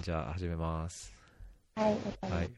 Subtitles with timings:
[0.00, 1.14] じゃあ始めます。
[1.76, 1.96] はい、
[2.30, 2.50] はい。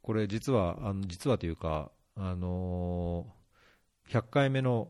[0.00, 3.42] これ実は、あの実はというか、あのー
[4.18, 4.88] 100回目の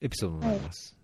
[0.00, 0.96] エピソードになります。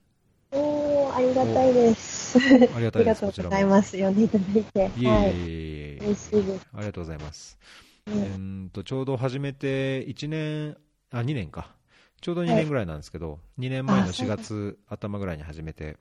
[0.53, 2.39] おー、ありがたいです。
[2.39, 3.45] ありがたいです、ありがとう。
[3.45, 3.99] ございます。
[3.99, 4.90] 呼んでいただいて。
[5.01, 5.24] いえいはい。
[5.26, 6.67] えいえいえ嬉しいです。
[6.75, 7.59] ありがとうございます。
[8.07, 10.77] えねーっとちょうど始めて1年、
[11.11, 11.75] あ、2年か。
[12.21, 15.97] ちょうど2年ぐらいなんですけど、2年前の4月頭ぐらいに始めて、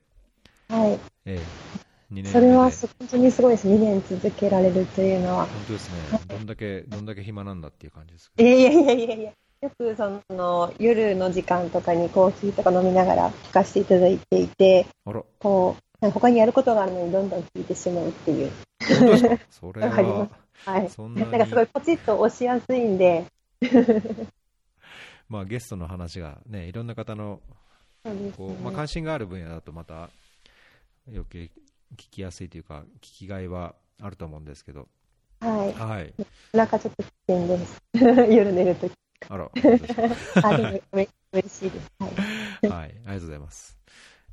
[0.68, 0.92] はい。
[1.24, 3.68] ええ2年それはす本当にすごいです。
[3.68, 5.46] 2年続けられるというのは。
[5.46, 6.20] 本当ですね。
[6.26, 8.42] どんだけ、どんだけ暇なんだっていう感じですい。
[8.42, 9.32] やいやいやいやいや。
[9.62, 18.50] よくその夜の時間とかにコーヒーとか飲みながら聞かせていただいていて、あら、こう、他にやることがあるのにどんどん聞いてしまうっていう。
[19.50, 20.28] それは
[20.64, 20.90] す、 はい。
[20.90, 23.26] そんなになんかすごいポチッと押しやすいんで、
[25.28, 27.40] まあゲストの話がね、いろんな方の
[28.36, 30.08] こう、まあ、関心がある分野だとまた
[31.06, 31.50] 余計
[31.96, 34.88] 聞きやすいというか、聞きがいはあると思うんですけど、
[35.40, 35.72] はい。
[35.72, 36.14] はい。
[36.52, 37.82] なんかちょっと危険です。
[38.32, 38.92] 夜寝るとき。
[39.28, 39.50] あら、
[40.42, 40.82] あ、れ
[41.32, 41.90] 嬉しいです。
[41.98, 42.08] は
[42.62, 42.68] い。
[42.68, 43.78] はい、ありがとうございます。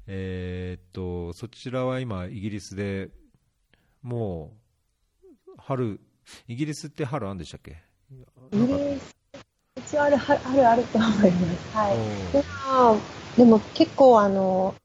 [0.07, 3.09] えーっと、そちらは今、イギリスで
[4.01, 4.53] も
[5.47, 5.99] う、春、
[6.47, 7.77] イギリスって春あるんでしたっけ？
[8.51, 9.15] イギリス、
[9.77, 11.77] 一応ある、あるあると思います。
[11.77, 11.97] はい。
[11.97, 13.01] おでーも、
[13.37, 14.75] でも結構あの、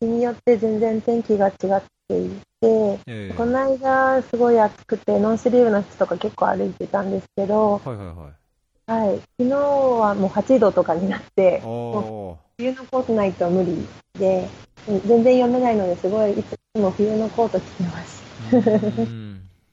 [0.00, 9.08] 日によって全然天気が違っていて、ええこの間すごい暑くて、ノンスリーブの人とか結構歩いてたんですけど、はいはいはい。
[9.08, 9.20] はい。
[9.38, 13.86] 昨日はもう8度とかになって、お冬のコートないと無理
[14.18, 14.48] で、
[14.86, 18.22] 全然読めないのですごいいつも冬のコート着てます。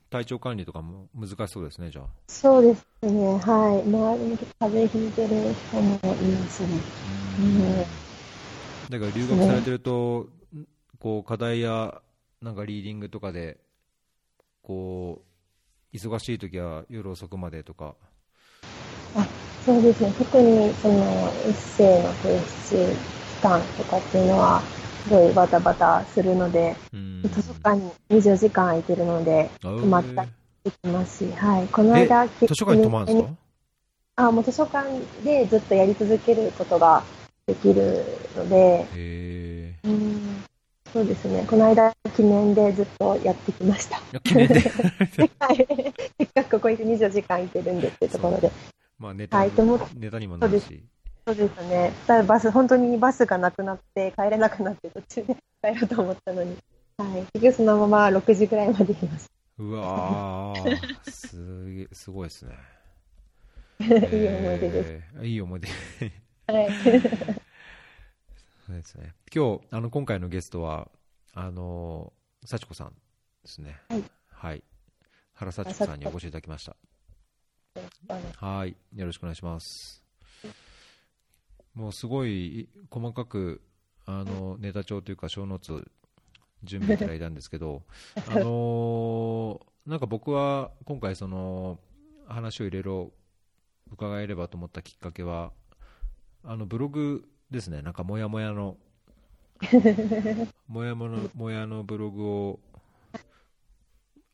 [0.09, 2.05] 体調管理とかも難しそうですね、じゃあ。
[2.27, 3.87] そうですね、はい。
[3.87, 6.69] 周りに風邪ひいてる人もいますね。
[7.39, 7.85] うん
[8.89, 10.25] だから留学されてると、
[10.99, 12.01] こう課題や
[12.41, 13.57] なんかリーディングとかで、
[14.61, 15.21] こ
[15.93, 17.95] う忙しい時は夜遅くまでとか、
[19.65, 22.39] そうですね、特にそのエッセイの提
[22.77, 24.61] 出期間とかっていうのは、
[25.03, 27.21] すごいバタバタするので、うん。
[27.23, 30.29] 図書館に24時間空いてるので、あ泊まったり
[30.63, 31.67] できますし、はい。
[31.67, 34.27] この間、え図書館に泊まるんですか？
[34.27, 34.87] あ、もう図書館
[35.23, 37.03] でずっとやり続けることが
[37.45, 38.03] できる
[38.35, 39.98] ので、へうん、
[40.91, 44.01] そうですね、この間、記念でずっとやってきました。
[44.11, 44.19] え。
[44.21, 44.59] 記念で。
[45.39, 45.67] はい。
[46.17, 48.51] せっかくここに24時間空いてるんでっていうところで。
[48.97, 50.83] まあネタにはいネタにもなるし。
[51.27, 51.91] そうですね。
[52.07, 56.57] ただバス、本当にバスがなくなって、帰れなくなって、途中で帰ろうと思ったのに。
[56.97, 57.25] はい。
[57.33, 59.31] 結局そのまま6時ぐらいまでいます。
[59.59, 62.55] うわー、すげえすごいですね。
[63.79, 64.89] いい思い出です。
[64.89, 65.67] えーいい思い出。
[66.47, 66.69] はい。
[68.69, 69.15] そうですね。
[69.35, 70.89] 今日、あの、今回のゲストは、
[71.33, 72.13] あの、
[72.45, 72.93] 幸子さんで
[73.45, 73.81] すね。
[73.89, 74.03] はい。
[74.27, 74.63] はい。
[75.33, 76.75] 原幸子さんにお越しいただきました。
[78.37, 78.75] はい。
[78.93, 80.05] よろしくお願いします。
[81.73, 83.63] もうすごい細かく、
[84.05, 85.89] あの、ネタ帳というか、小ノーツ、
[86.61, 87.81] 準備いただいたんですけど、
[88.29, 91.79] あのーなんか僕は今回その、
[92.27, 93.13] 話をいろいろ
[93.91, 95.53] 伺えればと思ったきっかけは、
[96.43, 98.77] あの、ブログですね、なんかもやもやの、
[100.67, 102.59] もやもの、もやのブログを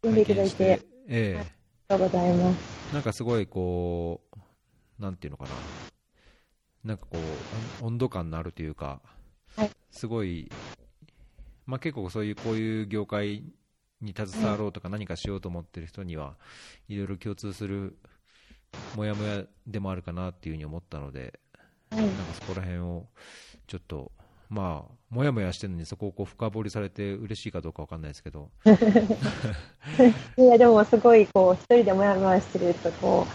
[0.01, 1.55] 読んでいただいて、ありええ
[1.87, 2.93] がとうございます。
[2.93, 4.21] なんかすごいこ
[4.99, 5.49] う、なんていうのかな、
[6.83, 9.01] なんかこう、温温度感のあるというか、
[9.55, 10.51] はいすごい、
[11.65, 13.43] まあ、結構そういうこういう業界
[14.01, 16.35] に携わろうとか何かしようと思ってる人には、
[16.89, 17.97] いろいろ共通する
[18.95, 21.44] もやもやでもあるかなっていうふうに思ったので、はい。
[21.91, 23.05] なんかそこら辺を
[23.67, 24.11] ちょっと、
[24.49, 28.49] まあ、もやもやしてるのにそこをこう深掘りされて嬉しいかどうかわかんないですけど、
[30.37, 33.25] いや、でもすごい、こう、一人でもやもやしてると、こ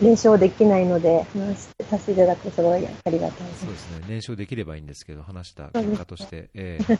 [0.00, 3.70] う、練習できないので、話してさせていただくとすごいありがたいそう。
[3.70, 6.98] ですね、燃焼できればいいんですけど、話した結果として、ええ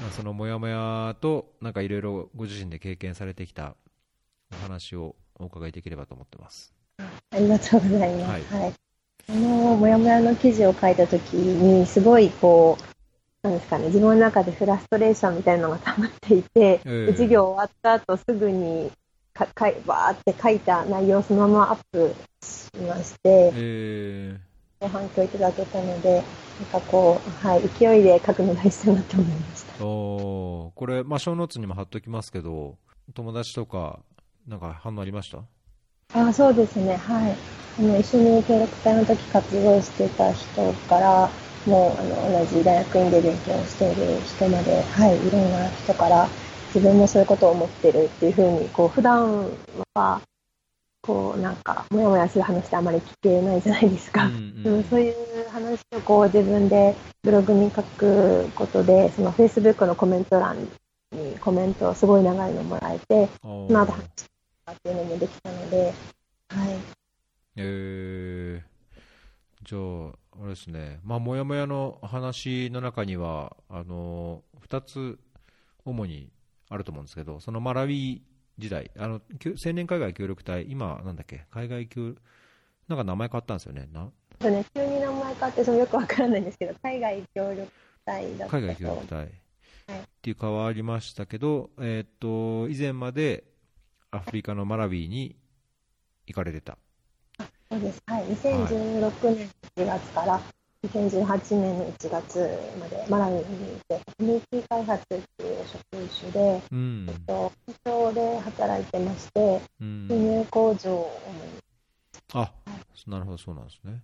[0.00, 3.74] まあそのもやもやと、なんかいろいろご自身で経験されてきた
[4.52, 6.74] お話をお伺いできればと思ってます。
[6.98, 8.54] ありがとうございます。
[8.54, 8.87] ははい。
[9.28, 12.78] このもやもやの記事を書いたときに、すごいこ
[13.44, 18.90] う、なんですかね、自分の中でフラストレーションみたいなのが溜まっていて、ええで授業終わった後すぐに
[19.34, 24.40] かかいバーって書いた内容をそのままアップしまして、え
[24.80, 26.24] 反響いただけたので、なん
[26.72, 29.72] かこう、はい、勢いで書くの大事だなと思いました。
[29.74, 32.76] ー、おーこれ、まあ、小ノーツにも貼っときますけど、
[33.12, 34.00] 友達とか、
[34.46, 35.42] なんか反応ありました？
[36.14, 37.57] あそうですね、はい。
[37.78, 41.30] あの一緒に協力隊の時活動してた人から、
[41.64, 46.28] もうあの同じ大学院で勉強している人まで、はい、いろんな人から、
[46.74, 49.48] 自分もそういうことを思ってるっていうふうに、こう、普段
[49.94, 50.20] は、
[51.02, 54.26] こう、なんか、もやもやする話ってあまり聞けないじゃないですか。
[54.26, 55.14] うんうん、でもそういう
[55.50, 60.56] 話をこう、自分でブログに書くことで、その Facebook のコメント欄
[61.12, 64.24] にコメントをすごい長いのもらえて、その後話し
[64.66, 65.94] たっていうのもできたので、
[66.48, 66.97] はい。
[67.60, 75.18] えー、じゃあ、あれですね、まあ、もやもやの話の中には、あの2つ
[75.84, 76.30] 主に
[76.68, 78.20] あると思うんですけど、そのマラウィ
[78.58, 79.20] 時代、あの
[79.64, 82.14] 青年海外協力隊、今、なんだっけ、海外協
[82.86, 83.88] なんか名前変わったんですよね。
[83.92, 84.08] な？
[84.40, 87.68] そうね急に名前変わって、そのよくわからないんですけど、海外協力
[88.04, 89.24] 隊だった海外協力隊。
[89.26, 89.30] っ
[90.20, 93.44] ていう変わりましたけど、えー、っと以前まで
[94.10, 95.36] アフリカのマラウィに
[96.26, 96.78] 行かれてた。
[97.70, 100.40] そうです、はい、2016年1月から
[100.84, 111.62] 2018年の1月までマラウィにいて、コミュニティ開発っていう職種で、うん、えっと、東京で働いてまして、うん、輸入工場を主に。
[112.34, 112.52] あ、は
[113.06, 114.02] い、なるほど、そうなんですね。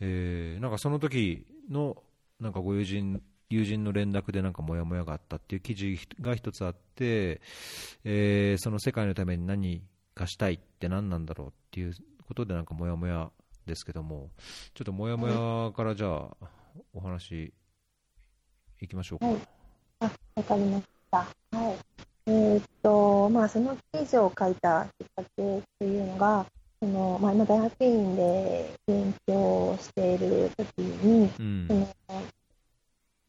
[0.00, 1.96] えー、なんかその時の
[2.38, 7.40] なんかご友人友人の連絡でなんかモヤモヤがあったっていう記事が一つあって、
[8.04, 9.82] えー、その世界のために何
[10.14, 11.92] かしたいって何なんだろうっていう
[12.30, 13.28] ことでなんかモヤモヤ
[13.66, 14.30] ですけども、
[14.72, 16.46] ちょっとモヤモヤからじゃあ
[16.94, 17.52] お話
[18.80, 19.26] いきましょうか。
[19.26, 19.36] はい、
[19.98, 21.18] あ、わかりました。
[21.18, 21.26] は
[21.72, 21.76] い。
[22.26, 26.46] えー、っと、まあその記事を書いたきっかけっていうのが、
[26.80, 31.94] そのまあ、今大学院で勉強している時に、うん、その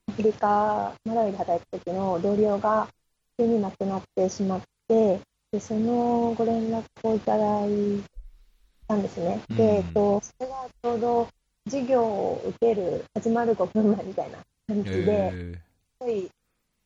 [0.10, 2.88] アフリカ、マラウイで働く時の同僚が
[3.36, 5.20] 急に亡くなってしまって、
[5.52, 8.21] でそのご連絡をいただい
[8.92, 9.42] たんですね。
[9.50, 11.28] で、えっと、それがちょうど
[11.66, 15.58] 授業を受ける始まる5分前みたいな感じで、す
[16.00, 16.30] ごい、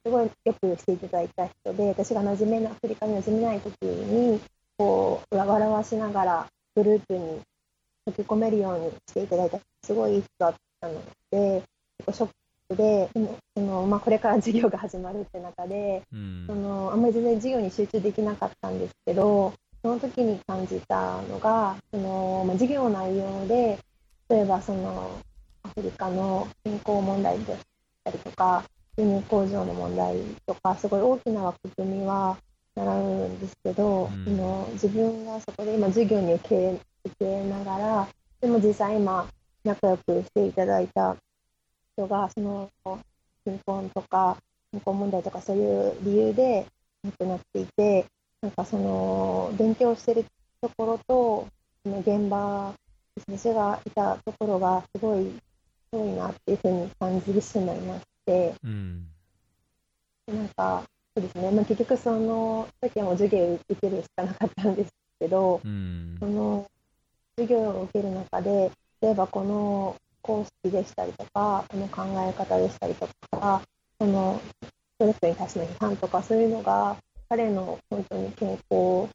[0.05, 4.39] すごいよくしていただいた人で、私が馴染めな、アフリカに馴染めない時に、
[4.77, 7.41] こう、笑わしながらグループに
[8.07, 11.01] 溶け込めるようにしていただいた、すごいいい人だったの
[11.31, 11.63] で、
[11.97, 12.29] 結構ショッ
[12.67, 19.53] で、でもそのまあ、これから授業が始まるって中で、うん、そのあんまり全然授業に集中できなかったんですけど、
[19.85, 23.77] その時に感じたのが、そのまあ、授業内容で、
[24.29, 25.11] 例えばその
[25.61, 27.59] アフリカの健康問題であっ
[28.05, 28.63] たりとか、
[28.97, 30.17] 輸入工場の問題
[30.47, 32.35] とか、すごい大きな枠組みは
[32.75, 38.07] 習うんですけど、うん、その自分がそこで今授業に受け受けながら、
[38.41, 39.27] でも実際今
[39.63, 41.15] 仲良くしていただいた
[41.93, 42.71] 人がその
[43.45, 44.37] 貧困とか
[44.71, 46.65] 貧困問題とかそういう理由で
[47.03, 48.07] 亡くなっていて
[48.41, 50.25] なんかその勉強してる
[50.61, 51.47] ところと
[51.83, 52.73] その現場
[53.27, 59.07] 私がいたところがすごいすごいなっていうふうに感じてしまいまして、うん、
[60.27, 60.83] なんか
[61.15, 66.67] そうですね、まあ、結局その時はもう授業を受けるしかなかったんですけど、うん、その
[67.37, 68.71] 授業を受ける中で
[69.01, 69.95] 例えばこの
[70.25, 73.61] 公式でしたりとか、この考え方でしたりとか、
[73.99, 76.97] そのストレスに対しての批判とか、そういうのが
[77.29, 79.09] 彼の本当に健康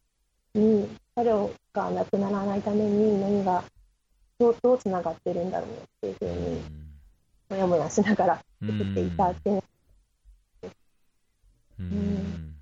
[0.53, 3.63] に、彼が亡くならないために何が
[4.39, 6.61] どうどうつながってるんだろうっていうふうに、
[7.49, 9.63] もやもやしながら作っていたっていう。
[11.79, 12.55] うん、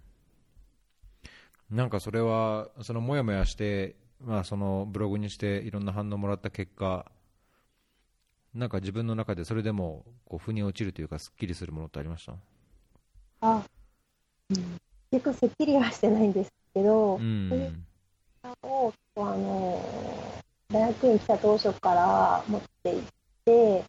[1.69, 7.11] なんかそれは、そのもやもやして、まあ、そのブログにしていろんな反応もらった結果、
[8.53, 12.33] なんか自分の中でそれでもこう腑に落ちるというか、すっきりするものってありました？
[13.41, 13.63] あ、
[14.49, 14.77] うん、
[15.11, 17.73] 結構すっきりはしてないんですけど、うん、そういう
[18.63, 19.81] をあの
[20.71, 23.01] 大学に来た当初から持ってい
[23.45, 23.83] て、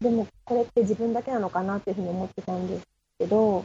[0.00, 2.86] でもこれって自分だけなのかなっていうふうに思ってたんです
[3.18, 3.64] けど、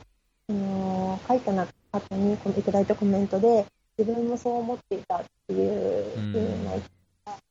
[0.50, 1.52] あの書いた
[1.92, 3.66] 後にいただいたコメントで、
[3.98, 6.72] 自分もそう思っていたっていうふうな、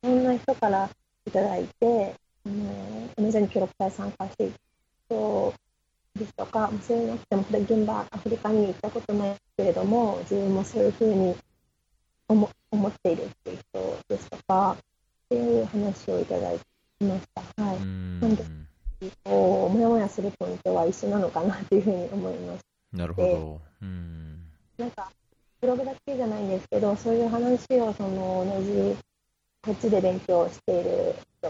[0.01, 0.89] そんな人から
[1.25, 2.15] いただいて、
[2.45, 4.53] あの同じように協力隊参加している
[5.09, 5.53] 人
[6.17, 11.35] ですとか、そういうなくても、現場、アフリカに行ったことないけれども、自分もそういうふうに
[12.27, 14.77] 思思っているっていう人ですとか、っ
[15.29, 16.59] ていう話をいただき
[17.03, 17.63] ました。
[17.63, 17.79] はい。
[18.21, 18.43] なんで、
[19.23, 22.65] こう、もやもやするポイントは一緒なのかなというふうに思います。
[22.93, 23.61] なるほど。
[23.81, 24.39] うん。
[24.77, 25.11] なんか、
[25.61, 28.95] ブログだけじゃないんですけど、そういう話をその同じ
[29.65, 31.49] こっちで勉強している人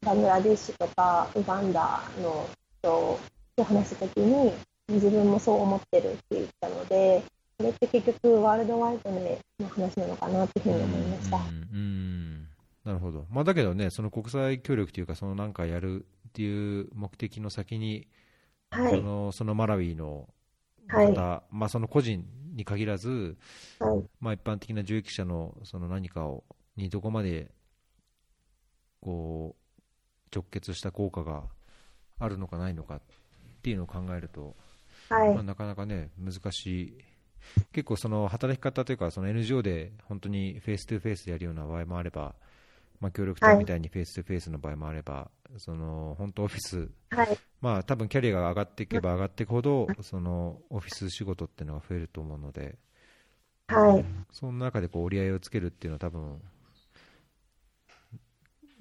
[0.00, 3.20] バングラディッシュとかウガンダの人
[3.58, 4.52] と話したときに
[4.88, 7.22] 自分もそう思ってるって言ったので
[7.58, 11.36] それって結局ワールドワイドの話なのかなっていうふうに思いました。
[11.36, 11.40] う
[11.76, 12.48] ん
[12.84, 18.08] なるほど、まあ、だけどね、その国際協力というか、そのなんかやるっていう目的の先に、
[18.70, 20.26] はい、そのそのマラウィの
[20.88, 22.24] 方、まあ、その個人
[22.54, 23.36] に限らず、
[23.78, 24.04] はい。
[24.20, 26.44] まあ、一般的な受益者のその何かを
[26.76, 27.50] にどこまで
[29.02, 31.42] こう直結した効果が
[32.18, 33.00] あるのかないのかっ
[33.60, 34.56] ていうのを考えると、
[35.08, 35.42] はいまあ、。
[35.42, 36.98] なかなかね難しい
[37.72, 42.34] 結構その働き方というかその NGO で本当にフェイス2フェイスでやるような場合もあれば、
[43.00, 47.38] まあ、協力隊みたいにフェイス2フェイスの場合もあれば、その本当オフィスはい。
[47.60, 52.76] まあ多分キャリアが上がっていけば上がっていくほどそのオフィス仕事っていうのが増えると思うので
[53.68, 54.04] はい。
[54.30, 56.40] その中でこう折り合いをつけるっていうのは多分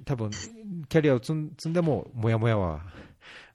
[0.06, 0.30] 多分
[0.88, 2.82] キャリアを積ん積んでもモヤモヤは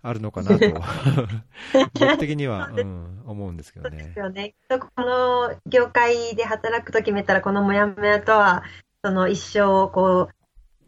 [0.02, 0.58] あるのかなと
[1.94, 4.50] 僕的には、うん、思うんですけどそうでねすよね。
[4.50, 8.64] きっとこの業界で働くと決めたら、このモヤモヤとは、
[9.04, 10.34] その一生、こう、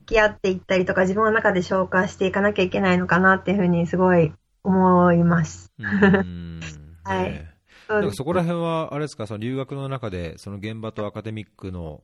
[0.00, 4.32] 付き合っていったりとか、自分の中で消化していかなきゃいけないのかなっていうふうにすごい
[4.64, 5.72] 思います。
[5.78, 6.60] うん
[7.04, 7.54] はいね
[7.86, 12.02] からそこら辺はあれですかその留学の中でその現場とアカデミックの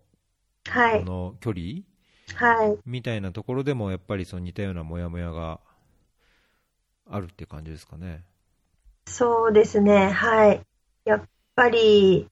[0.67, 1.05] はい。
[1.05, 1.62] この距離
[2.35, 2.79] はい。
[2.85, 5.61] みたいなところでもやっぱりその似たようなモヤモヤが
[7.11, 8.25] あるって感じですかね。
[9.07, 10.11] そうですね。
[10.11, 10.62] はい。
[11.05, 11.23] やっ
[11.57, 12.29] ぱり、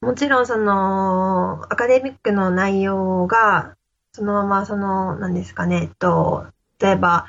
[0.00, 3.76] もちろんその、アカデミックの内容が、
[4.12, 6.46] そのままその、なんですかね、えっと、
[6.78, 7.26] 例えば、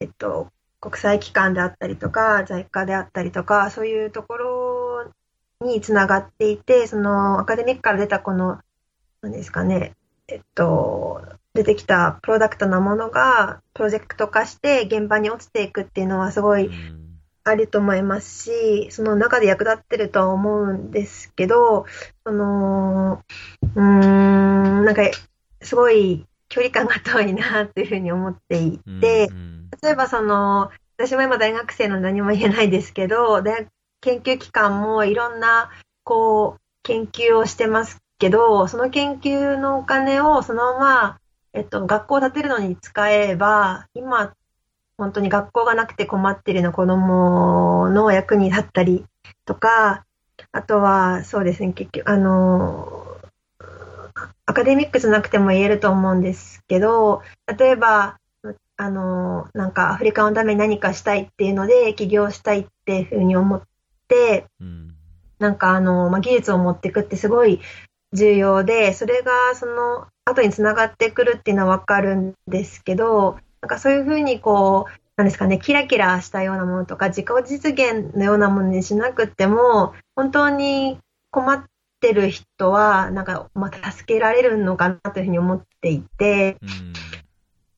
[0.00, 0.48] えっと、
[0.80, 5.12] 国際機関であったりとか、在家であったりとか、そういうところ
[5.60, 8.60] につながっていて、その、アカデミックから出たこの、
[9.22, 9.96] なんですかね、
[10.28, 11.22] えっと、
[11.54, 17.00] 出てきたプロダクトなものが、プロジェクト化して現場に落ちていくっていうのはすごい、うん。
[17.46, 21.84] あると思いますし、その中で役立ってるとは思うんですけど、
[22.24, 23.22] その、
[23.76, 25.02] うーん、なんか、
[25.60, 33.68] すごい距離感が遠いなっていうふうに思っていて、うん例えばその、私も今大学生の何も言えないですけど、大学
[34.00, 35.70] 研究機関もいろんな、
[36.04, 41.20] こう、研究をしてますけど、その研究のお金をそのまま、
[41.54, 44.34] えっと、学校を建てるのに使えれば、今、
[44.98, 49.04] 本当に学校がなくて困っているような子供の役に立ったり
[49.44, 50.04] とか、
[50.50, 53.06] あとは、そうですね、結局、あの、
[54.46, 57.22] アカデミックじゃなくても言えると思うんですけど、
[57.58, 58.18] 例えば、
[58.76, 63.62] あの、なんかアフリカのために何かしたいっていうので、起業したいっていうふうに思っ
[64.08, 64.94] て、うん。
[65.38, 67.60] なんかあの、まあ、技術を持っていくってすごい
[68.12, 80.98] 重要で、それがその後につながってくるっていうのはわかるんですけど、なんかそういうふうにこう、なんですかね、キラキラしたようなものとか、自己実現のようなものにしなくても、本当に
[81.30, 81.64] 困っ
[82.00, 86.56] てる人は、なんか、また助けられるのかなというふうに思っていて、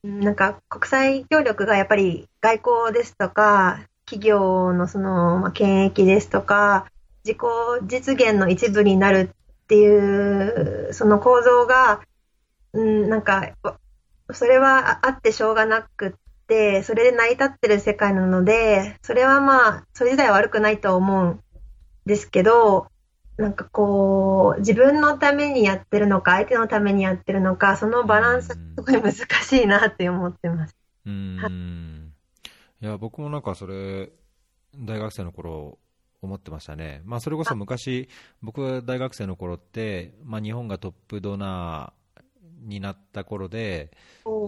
[0.04, 0.20] うん。
[0.20, 6.86] なんか国際協力がやっぱり外交ですとか、企業のその、まあ、権益ですとか、
[7.24, 7.38] 自己
[7.88, 12.00] 実現の一部になるっていう、その構造が、
[12.76, 13.50] うん、なんか、
[14.33, 16.12] それはああってしょうがなくっ
[16.47, 21.40] て、それで成り立ってる世界なので、それはまあ、それ自体は悪くないと思うん
[22.04, 22.88] ですけど、
[23.37, 30.76] なんかこう、自分のためにやってるのか、相手のためにやってるのか、そのバランスがすごい難しいなって思ってます。
[31.04, 32.12] うん。
[32.83, 34.11] いや僕もなんかそれ
[34.76, 35.78] 大学生の頃
[36.21, 38.09] 思ってましたね、まあ、それこそ昔、
[38.42, 42.05] 僕が大学生の頃って、まあ、日本がトップドナー
[42.66, 43.90] になった頃で、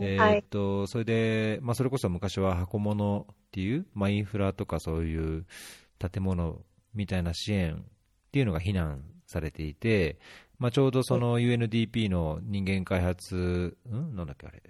[0.02, 5.46] えっとそれで、まあ、それこそ昔は箱物っていう、まあ、インフラとかそういう
[5.98, 6.60] 建物
[6.94, 10.18] みたいな支援っていうのが非難されていて、
[10.58, 14.62] まあ、ちょうどその UNDP の人間開発、んなんだっけあれ、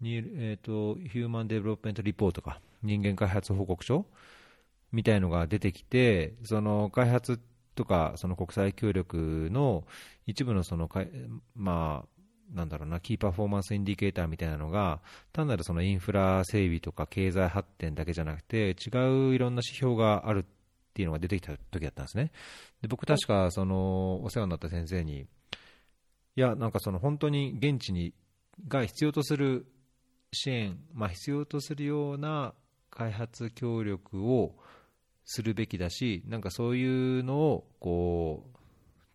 [0.00, 4.06] にえー、と Human Development Report か、人間開発報告書
[4.92, 7.40] みたいのが出てきて、その開発
[7.76, 9.84] とかその国際協力の
[10.26, 11.04] 一部のそのか、
[11.54, 15.00] まあ、なんだろうな、 key performance indicator みたいなのが、
[15.32, 20.44] 単なるそのインフラ整備とか経済発展だけじゃなくて、違ういろんな指標があるっ
[20.94, 22.32] ていうのが出てきた時だったんですね。
[22.82, 25.26] で僕、確かそのお世話になった先生に、い
[26.40, 28.14] や、なんかその本当に現地に
[28.68, 29.66] が必要とする
[30.32, 32.54] 支援、まあ、必要とするような
[32.90, 34.56] 開発協力を
[35.26, 38.56] するべきだし、なんかそういうのをこう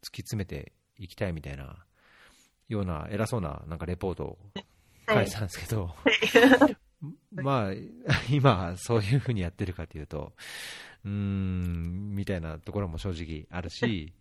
[0.05, 1.77] 突き詰めていきたいみたいな
[2.67, 4.37] ような偉そうななんかレポートを
[5.09, 5.95] 書いてたんですけど、
[7.31, 7.73] まあ、
[8.29, 10.33] 今、そういうふうにやってるかというと、
[11.03, 14.13] うーん、みたいなところも正直あるし、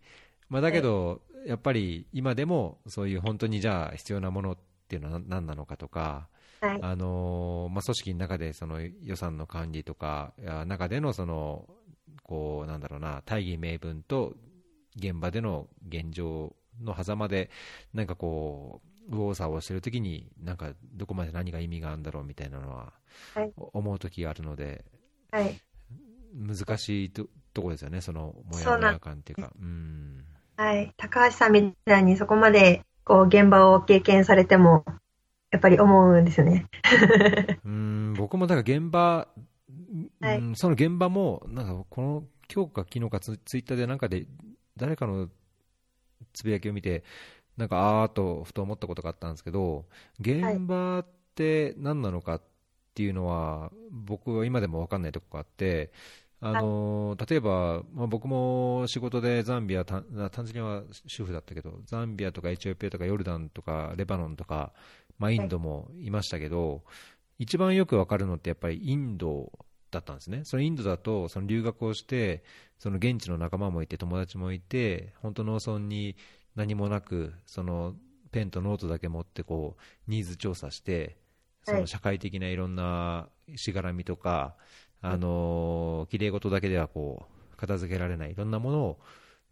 [0.49, 4.57] まあ、だけど、やっぱり今でもそういう本当にじゃあ必要なものっ
[4.87, 6.27] ていうのは何なのかとか、
[6.61, 6.79] はい。
[6.83, 10.33] あのまあ、組織の中でその予算の管理とか、
[10.67, 11.67] 中でのその
[12.31, 14.33] こう、なんだろうな、大義名分と
[14.95, 17.49] 現場での現状の狭間で、
[17.93, 22.93] なんかこう、右往左往してるときに、なんかどこまで何が意味があるんだろうみたいなのは、
[23.57, 24.85] 思うときがあるので、
[25.31, 25.59] はい、
[26.33, 29.51] 難しいとところですよね、そのもやもや感っていうか。
[29.59, 30.23] うん。
[30.55, 34.85] はい、高橋さんみたいにそこまでこう現場を経験されても、
[35.51, 36.67] やっぱり思うんですよね。
[37.65, 39.27] うん僕もだから現場、
[40.55, 42.23] その現場も、なんかこの
[42.53, 44.25] 今日か昨日かツツイッターでなんかで
[44.77, 45.29] 誰かの
[46.33, 47.03] つぶやきを見て、
[47.57, 49.85] なんかあーとふと思ったことがあったんですけど、
[50.19, 52.41] 現場って何なのかっ
[52.93, 55.91] ていうのは、僕は今でも分かんないところがあって、
[56.43, 60.03] あの例えば、まあ、僕も仕事でザンビア、単
[60.45, 64.73] 純には主婦だったけど、ザンビアとかエチオピアとかヨルダンとかレバノンとか、
[65.19, 66.81] まあ、インドもいましたけど、
[67.41, 69.51] 一番よく分かるのってやっぱりインド
[69.89, 72.43] だったんですね、そのインドだとその留学をして、
[72.77, 76.15] その現地の仲間もいて、友達もいて、本当農村に
[76.55, 77.95] 何もなく、その
[78.31, 79.81] ペンとノートだけ持ってこう
[80.11, 81.17] ニーズ調査して、
[81.63, 84.55] その社会的ないろんなしがらみとか、
[85.01, 88.99] あの綺麗事だけではこう片付けられないいろんなものを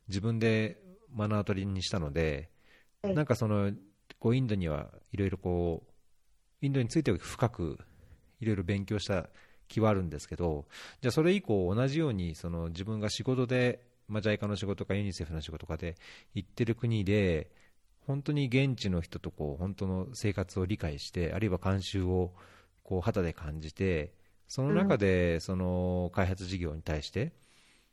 [0.10, 0.80] 自分で
[1.12, 2.52] 目の当たりにしたので、
[3.02, 3.72] なんかその
[4.20, 5.89] こうインドにはいろいろこう
[6.62, 7.80] インドについて深く
[8.40, 9.30] いろいろ勉強した
[9.68, 10.66] 気はあるんですけど、
[11.02, 15.96] じゃあそれ以降、同じようにその自分が仕事で、まあ、JICA の仕事かユニセフの仕事かで
[16.34, 17.52] 行ってる国で、
[18.08, 22.34] 本当に現地の人とこう本当の生活を理解して、あるいは慣習を
[22.84, 24.14] こう肌で感じて、
[24.48, 27.34] その中で、その開発事業に対して、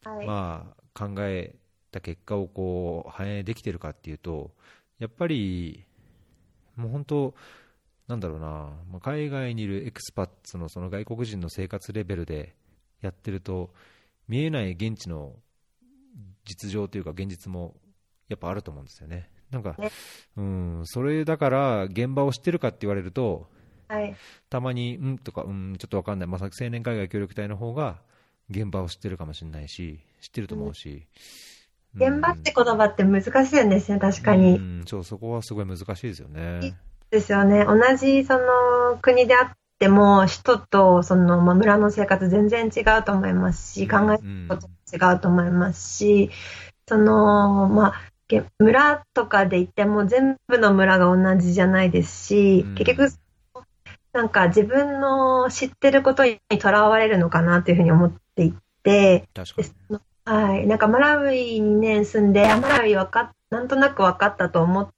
[0.05, 1.55] まあ、考え
[1.93, 4.53] た結果をこう反映できているかっていうと、
[4.99, 5.85] やっぱり、
[6.77, 7.35] もう本当、
[8.09, 12.55] なんだろうな、海外にいるエクスパッツのその外国人の生活レベルで
[13.01, 13.73] やってると、
[14.29, 15.35] 見えない現地の
[16.45, 17.75] 実情というか、現実も
[18.29, 19.31] やっぱあると思うんですよね。
[19.51, 19.77] なんか、
[20.37, 23.49] うん、それだから現場を知ってるかって言われると、
[23.89, 24.17] はい、
[24.51, 28.01] たまに、うんとか、うん、ちょっとわかんない、まあ、青年海外協力隊の方が
[28.51, 31.07] 現場を知ってるかもしれないし、知ってると思うし。
[31.97, 34.57] うん、現場って言葉って難しいんですね、確かに。
[34.57, 36.77] うん、そう、そこはすごい難しいですよね。
[37.11, 37.65] ですよね。
[37.65, 46.31] 同じその国であっても、人とその、まあ、村の生活全然違うと思いますし、考えること違うと思いますし、
[46.89, 47.95] その、まあ、
[48.59, 53.13] 村とかで言っても全部の村が同じじゃないですし、結局
[54.13, 59.29] なんか自分の知ってることにとらわれるのかなというふうに思っていて、
[60.25, 60.67] はい。
[60.67, 64.89] なんかマラウイに年住んで、マラウイわかなんとなく分かったと思っ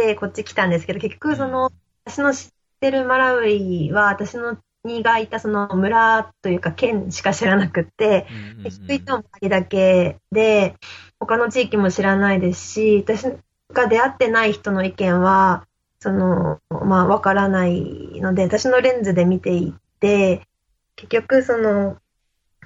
[0.00, 1.70] てこっち来たんですけど、結局その、
[2.04, 8.26] 私の知ってるマラウイは私のにがいたその村というか県しか知らなくて、
[8.64, 10.74] 低いともだけで、
[11.18, 13.26] 他の地域も知らないですし、私
[13.72, 15.66] が出会ってない人の意見は、
[15.98, 20.46] その、まあ、わからないので、私のレンズで見ていて、
[20.96, 21.98] 結局、その、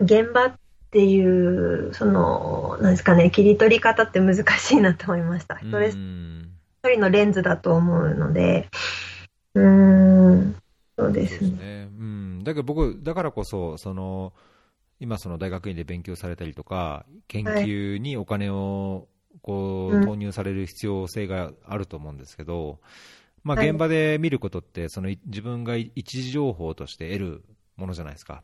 [0.01, 0.55] 現場っ
[0.93, 5.57] ていう、その、なんですかね、切り取り方って難しいなと思いました。
[5.57, 5.95] 一人一
[6.91, 8.69] 人のレンズだと思うので、
[9.55, 10.57] うん、
[10.99, 11.49] そうですね。
[11.49, 12.45] すねうん。
[12.45, 14.33] だけど僕、だからこそ、その、
[15.01, 19.09] 今その大学院で勉強されたりとか、研究にお金を
[19.43, 22.81] こう投入される必要性があると思うんですけど、
[23.43, 27.45] まあ、現場で見ることって、その自分が一時情報として得る
[27.77, 28.43] ものじゃないですか。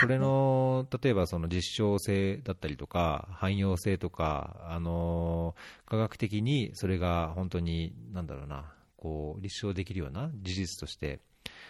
[0.00, 5.54] それの、例えばその実証性だったりとか、汎用性とか、あの
[5.86, 11.20] 科学的にそれが本当に、なんだろうな、こう、立証できるような事実として、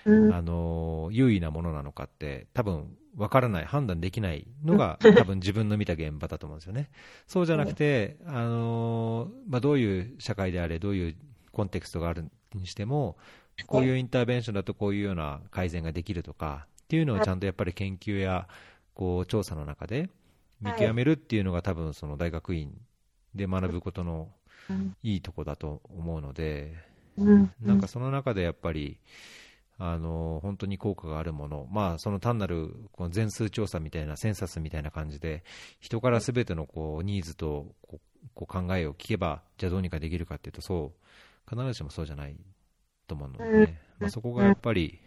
[0.05, 0.11] あ
[0.43, 6.91] の優位なものなのかって、多分分からない、判断できないのが、 多分自分の見た現場だと思うんですよね。
[7.27, 11.17] そうじゃなくて、あのまあ、どういう社会であれ、どういう
[11.53, 13.17] コンテクストがあるにしても、
[13.67, 18.49] こういうインターベンションだとこういうような改善ができるとかっていうのをちゃんとやっぱり研究や
[18.95, 20.09] こう調査の中で
[20.63, 22.73] 見極めるっていうのが多分その大学院
[23.35, 24.31] で学ぶことの
[25.03, 26.75] いいとこだと思うので、
[27.61, 28.99] なんかその中でやっぱり、
[29.77, 35.45] あの本当に効果があるもの、まあ、その単なるこの全数調査みたいな、センサスみたいな感じで、
[35.81, 38.01] 人からすべてのこうニーズとこ
[38.41, 42.37] う考えを聞けば、じゃあどうにかできるかっていうと、そう必ずしもそうじゃない
[43.07, 44.99] と思うので、ね、まあ、そこがやっぱり、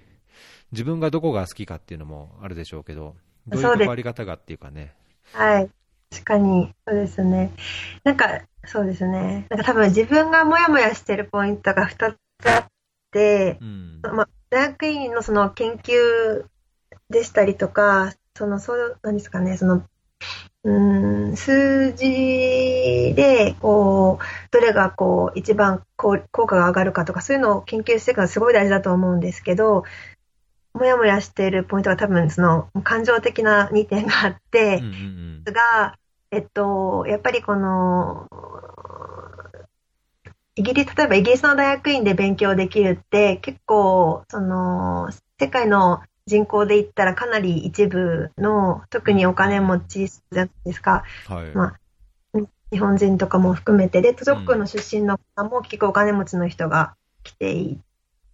[0.72, 3.16] 自分がどこが好きかっていうのもあるでしょうけど、
[3.48, 4.94] どういう関わり方がっていうかね。
[5.34, 5.70] はい。
[6.12, 7.52] 確かに、そうですね。
[8.04, 9.48] なんか、そうですね。
[9.50, 12.66] なんか多分自分がもやもやしてるポイントが2つあっ
[13.12, 16.46] て、うん、まあ、大学院のその研究
[17.10, 19.84] でしたりとか、その、そう、なんですかね、その、
[20.64, 29.86] うん数字でこうどれがこう一番効果が上がるかとかそういうのを研究していくのはすごい大事だと思うんですけど
[30.74, 35.98] もやもやしているポイントは多分その感情的な2点があって、うんうんうん、が、
[36.32, 38.28] えっと、やっぱりこの
[40.56, 51.04] イギリス、例えばイギリスの大学院で勉強できるって、結構、その、世界の人口で言ったらかなり一部の、特にお金持ちじゃないですか。
[51.28, 51.56] はい。
[51.56, 51.80] まあ、
[52.72, 57.80] 日本人とかも含めて、で、ト族の出身の方も結構お金持ちの人が来てい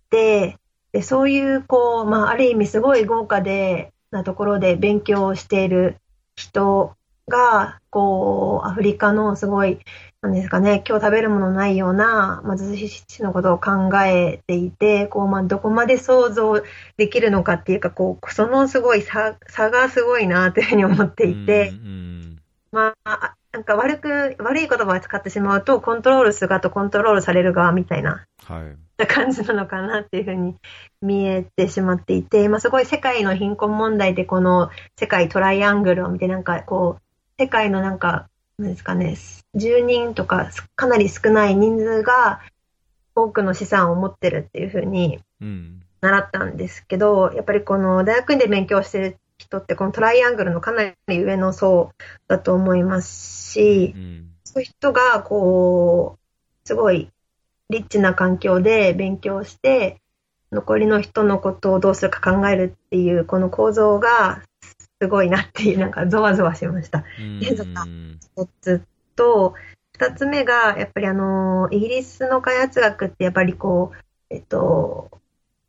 [0.10, 0.58] て、
[0.98, 5.98] で、そういう、こう、まあ、ある意味すごい豪華で、なところで勉強をしている
[6.36, 6.96] 人
[7.28, 9.78] が、こう、アフリカのすごい、
[10.24, 16.64] なんですかね、今日食べるものないような貧しいのことを考えていて、こう、まあ、どこまで想像
[16.98, 21.74] できるのかっていうか、こう、そのすごい差差がすごいなというふうに思っていて、
[22.72, 30.56] まあ、なんか悪く、悪い言葉を使ってしまうと、コントロールする側とコントロールされる側みたいな、はい、感じなのかなっていうふうに
[31.02, 39.18] 見えてしまっていて、まあ、すごい世界の貧困問題でこの世界トライアングルを見て、なんかこう、世界のなんか、なんですかね、
[39.56, 42.42] 10人とかかなり少ない人数が
[43.16, 45.20] 多くの資産を持ってるっていうふうに
[46.02, 51.92] 習ったんですけど、うん、やっぱりこの大学院で勉強してる人ってこのトライアングルのかなり上の層
[52.28, 57.10] だと思いますし、うん、そういう人がこう、すごい
[57.70, 60.02] リッチな環境で勉強して、
[60.52, 64.42] 残りの人のことをどうするか考えるっていうこの構造が
[65.02, 67.04] すごいなっていう、なんかゾワゾワしました。
[67.40, 68.82] で、一つ
[69.16, 69.54] と、
[69.94, 73.98] 二つ目が、やっぱりあの、イギリスの開発学ってやっぱりこう、
[74.30, 75.10] えっと、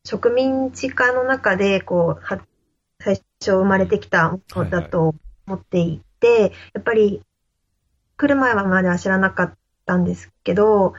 [0.04, 2.40] 植民地化の中で、こう、は
[3.00, 5.14] 最初生まれてきたものだと
[5.46, 7.22] 思っていて、はいはい、やっぱり、
[8.16, 9.54] 来る前はまでは知らなかっ
[9.86, 10.94] たんですけど、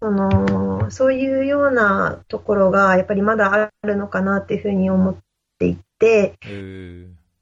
[0.00, 5.16] その、そういうようなところが、やっぱりまだあるのかなっていうふうに思っ
[5.58, 6.34] ていて、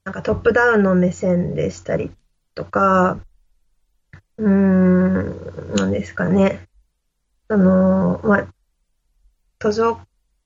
[0.04, 2.10] なんかトップダウンの目線でしたり
[2.54, 3.18] とか、
[4.36, 6.68] うーん、なんですかね。
[7.48, 8.48] その、まあ、
[9.58, 10.00] 途上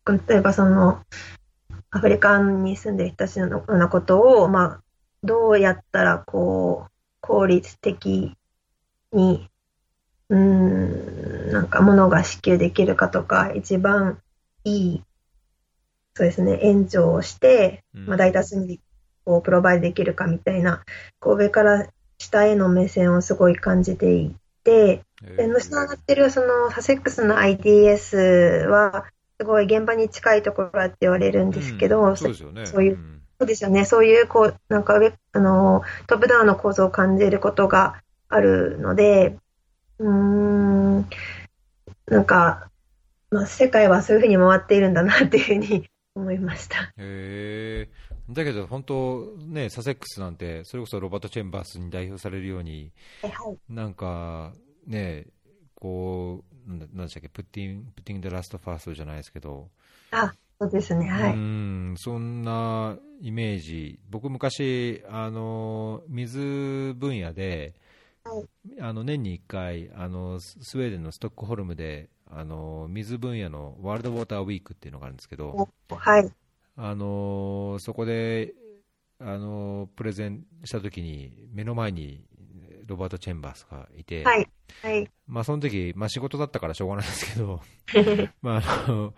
[0.05, 1.03] 国、例えばその、
[1.92, 4.83] アフリカに住んでる人たちのようなことを、まあ、
[5.22, 8.35] どうやったら、こう、効率的
[9.12, 9.48] に、
[10.31, 14.18] うん、なんか物が支給できるかとか、一番
[14.64, 15.02] いい、
[16.14, 18.81] そうですね、援助をして、まあ、大多数に
[19.24, 20.83] こうプロバイドできるかみたいな、
[21.20, 25.02] こう上から下への目線をすごい感じていて、
[25.37, 29.05] で、の下がってるそのサセックスの IDS は、
[29.42, 32.64] すごい現場に近いところだって言われるんですけど、うん、そうですよね。
[32.64, 33.85] そういう、うん、そうですよね。
[33.85, 39.37] そういう、こう、なんか上、あの、トップダウンの構造を感じることがあるので、
[39.98, 41.09] うーん、
[42.07, 42.68] なんか、
[43.31, 46.92] まあ、世界はそういうふうに回っているんだなっていうふうに 思いました。
[46.98, 48.12] へー。
[48.33, 53.33] だけど本当、ね、サセックスなんて、それこそロバート・チェンバースに代表されるように、はい、
[53.68, 54.52] なんか、
[54.87, 55.26] ね、
[55.74, 59.68] こう、なんでしたっけ、プッティング・プッティング・ラスト・ファーストじゃないですけど、
[60.11, 67.75] あそうですね、はい、うんそんなイメージ、僕、昔、あの水分野で、
[68.25, 76.33] はい、あの年に1回あの、スウェーデンのストックホルムで、あの水分野のワールドウォーターウィークっていうのがあるんですけど、はい、
[76.77, 78.55] あのそこで、
[79.20, 82.25] あのプレゼンしたときに、目の前に
[82.87, 84.49] ロバート・チェンバースがいて、はい
[84.83, 85.11] はい。
[85.27, 87.61] まあ、その時、まあ、仕事だったからしょうがないですけど、
[88.42, 89.14] まあ、あの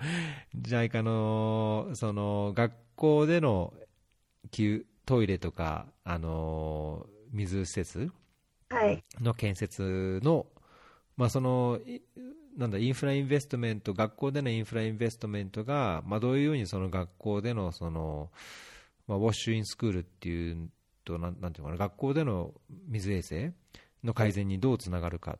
[0.56, 3.72] JICA のその学校での
[5.06, 8.10] トイレとか、あの水施設
[9.20, 10.46] の建設の、
[11.16, 11.80] まあ、その
[12.56, 18.30] なんだインフラインベストメント、学校でのインフラインベストメントが、まあ、どういうふうにその学校でのその、
[19.08, 20.68] まあ、ウォッシュインスクールっていう
[21.04, 22.52] となんなんていうかな、学校での
[22.88, 23.52] 水衛生
[24.02, 25.38] の改善にどうつながるかっ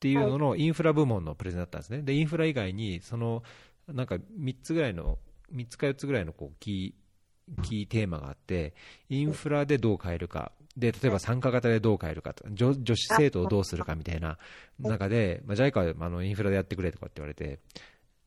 [0.00, 2.02] ていうののインフラ部門のプレゼンだったんですね。
[2.02, 3.42] で、インフラ以外に、その
[3.88, 5.18] なんか3つぐらいの、
[5.54, 8.74] 3つか4つぐらいのこうキーキーテーマがあって、
[9.08, 14.38] インフラでどう変えるか、で例えば参加型でどう変えるかと女女子生徒をどうするかみたいな
[14.78, 17.60] 中で、まあ、JICA はあのインフラでやってくれとかって言われて、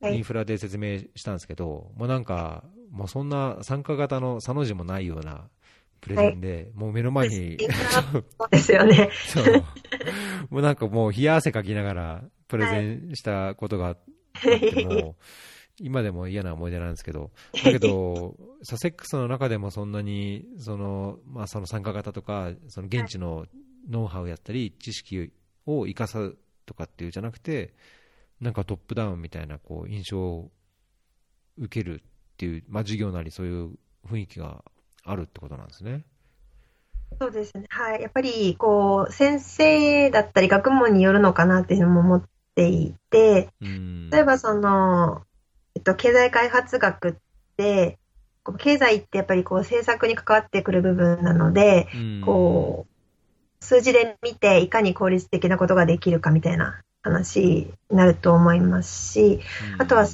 [0.02, 5.48] インフラで説明したんですけど、もうなんか、もうそんな参加型のさの字もないような
[6.06, 9.10] プレゼンで、もう目の前に、そうです よね。
[9.26, 9.64] そう。
[10.50, 13.98] もうなんかもう冷や汗かきながらプレゼンしたことがあっ
[14.40, 15.16] ても、
[15.80, 17.32] 今でも嫌な思い出なんですけど、
[17.64, 23.46] だけど、サセックスの中でもそんなにその、まあ、その参加型とか、その現地の
[23.90, 25.32] ノウハウやったり、知識
[25.66, 27.74] を生かすとかっていうじゃなくて、
[28.40, 30.52] なんかトップダウンみたいなこう印象を
[31.58, 34.62] 受けるっていう、まあ、授業なりそういう雰囲気が
[35.06, 36.04] あるってことなんですね。
[37.20, 37.66] そうですね。
[37.70, 38.02] はい。
[38.02, 43.48] やっぱり、こう、先生だったり学問によるのかなっていうのも思っていて、
[44.10, 45.22] 例えばその、
[45.74, 47.14] えっと、経済開発学っ
[47.56, 47.98] て、
[48.42, 51.88] こう経済ってやっぱりこう政策に関わってくる部分なので、
[52.24, 59.40] こう、数字で見ていかに効率的なことができるかみたいな話になると思いますし、
[59.78, 60.06] あとは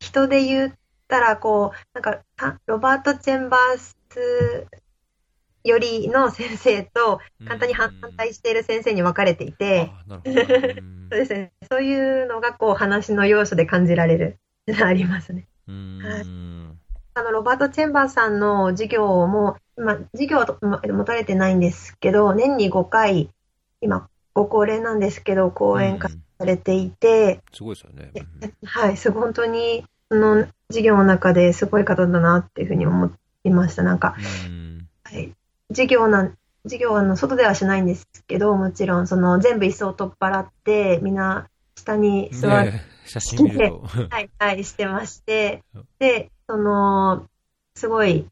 [0.00, 0.72] 人で言っ
[1.08, 2.20] たら、こう、なんか、
[2.66, 3.95] ロバート・チェンバース
[5.66, 10.22] よりの先生と、簡単に反対している先生に分かれていて、 そう
[11.10, 14.38] ですね、そういうのがこう話の要素で感じられる
[14.84, 15.46] ありますね。
[15.66, 15.72] は
[16.18, 16.26] い、
[17.14, 23.30] あのロバート・チェンバーさんの授業も、今、授業は持たれてないんですけど、年に5回、
[23.80, 28.12] 今、ご高齢なんですけど、講演会されていて、すごいですよね。
[28.64, 33.10] はい、すごい本当に、その授業の中ですごい方だなっていうふうに思
[33.46, 33.82] いました。
[33.82, 34.16] なんか、
[35.04, 35.32] はい、
[35.68, 43.82] 授業なん、授業はの外ではしないんですけど、もちろん、その全部椅子を取っ払って、みんな下に座って、ね、写真見ると。
[44.10, 45.62] はい、はい、してまして、
[45.98, 47.26] で、その、
[47.74, 48.26] すごい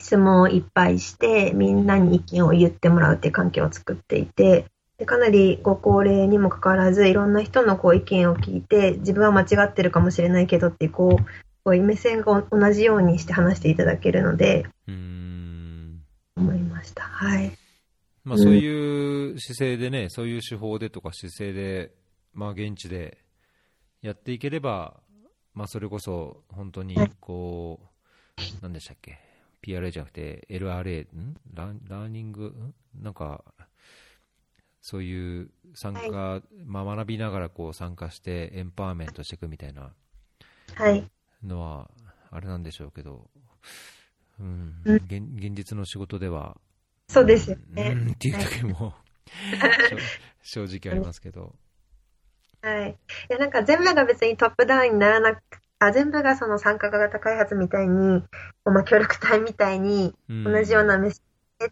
[0.00, 4.66] 質問をいっぱいして、みんなに意見を言ってもらうっていう環境を作っていて、
[4.98, 11.24] でかなりご高齢にもかかわらず、いろんな人のこう意見を聞いて、自分は間違ってるかもしれないけどってこう、
[11.64, 17.04] こういう目線が同じようにして話していただけるので、思いました。
[17.04, 17.56] はい。
[18.22, 21.94] まあ、そういう姿勢でね、うん、そういう手法でとか姿勢で、
[22.32, 23.18] まあ、現地で
[24.02, 25.00] やっていければ、
[25.54, 29.18] まあ、それこそ本当にこう、何でしたっけ、
[29.62, 31.36] PRA じゃなくて LRA、ん？
[31.54, 32.74] ララーニング、ん？
[33.02, 33.44] なんか、
[34.82, 39.94] そういう参加、はい、まあ、学びながらこう参加してエンパワーメントしていくみたいな
[41.46, 41.90] のは、
[42.30, 43.28] あれなんでしょうけど、
[44.40, 46.56] うん、うん、現現実の仕事では、
[47.08, 47.94] そうですよね。
[47.96, 48.94] うん、っていう時も
[50.42, 51.54] 正直ありますけど。
[52.62, 52.90] はい。
[52.90, 52.96] い
[53.28, 55.42] や、なんか全部が別にトップダウンにならなく
[55.78, 58.22] あ全部がその参加型開発みたいに、
[58.64, 61.22] まあ、協力隊みたいに、同じような目線
[61.58, 61.70] で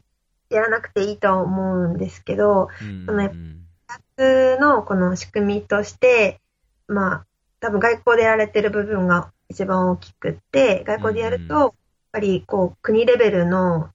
[0.50, 6.40] やらなくていいと思うんですけど、うん、その、2つのこの仕組みとして、
[6.88, 7.26] まあ、
[7.60, 11.74] 多分外交でやられてる部分が一番大きくって、外交でやると、
[12.12, 13.90] ぱりこう国レベルの、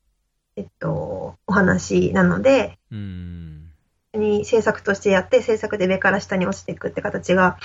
[0.55, 3.69] えっと、お話なので、うん、
[4.15, 7.57] に政策としてやって、政策で上から下に落ちていくって形が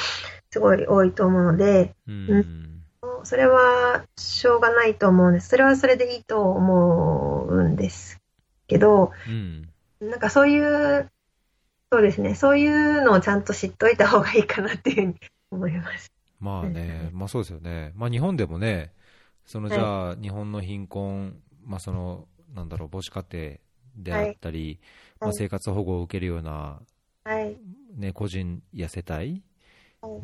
[0.51, 2.39] すごい多いと思うので、うん、う
[3.23, 5.49] ん、それはしょうがないと思うんです。
[5.49, 8.21] それはそれでいいと思うんです
[8.69, 9.69] けど、うん、
[10.01, 11.11] なんかそういう、
[11.91, 15.15] そうですね、そういうのをちゃんと知っといた方がいいかなっていうふうに
[15.51, 16.13] 思います。
[16.43, 17.93] まあね、まあそうですよね。
[17.95, 18.93] まあ日本でもね、
[19.47, 23.59] そのじゃあ、日本の貧困、まあ、そのなんだろう母子家庭
[23.97, 24.81] であったり、
[25.21, 26.81] まあ、生活保護を受けるような、
[27.95, 29.43] ね、個人や世帯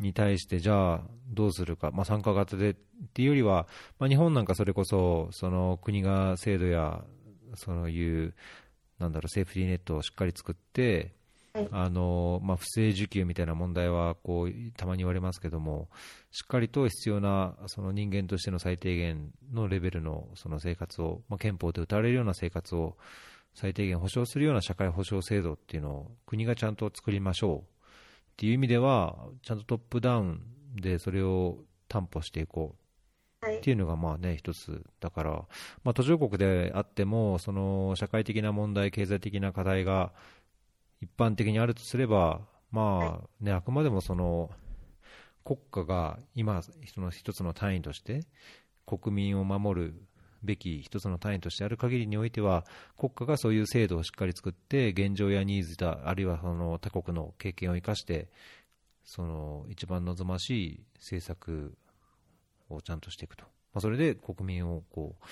[0.01, 2.75] に対して、じゃあどうするか、まあ、参加型でっ
[3.13, 7.03] ていうよりは、まあ、日本なんかそれこそその国が制度や
[7.55, 8.33] そういう
[8.99, 11.13] なんだろうセーフティーネットをしっかり作って、
[11.71, 15.89] あのまあ、不正受給みたいな問題はこうたまに言われますけども、
[16.31, 22.97] しっかりと必要なその人間としての最低限のレベルのその生活を、まあ、憲法で謳われるような生活を
[23.55, 27.59] 最低限保障するような社会保障制度っていうのを国がちゃんと作りましょう。
[27.59, 27.63] っ
[28.37, 30.41] ていう意味では、ちゃんとトップダウン
[30.75, 31.57] でそれを
[31.89, 32.89] 担保していこう。
[33.45, 35.31] っていうのがまあね一つだから、
[35.83, 40.11] まあ、途上国であってもその社会的な問題、経済的な課題が
[41.01, 44.49] 一般的にあるとすれば、まあね、あくまでもその
[45.43, 48.21] 国家が今、その一つの単位として
[48.85, 49.93] 国民を守る
[50.43, 52.65] べき一つの単位としてある限りにおいては
[52.97, 58.29] 国家がそういう制度をしっかり作って現状やニーズだあるいはその他国の経験を生かして
[59.03, 61.75] その一番望ましい政策
[62.69, 65.25] をちゃんとしていくと、まあ、それで国民をこう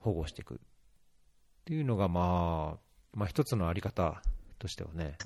[0.00, 0.54] 保護していく。
[0.54, 0.58] っ
[1.64, 2.78] ていうのが、まあ、
[3.14, 4.20] まあ一つのあり方
[4.58, 5.16] としてはね、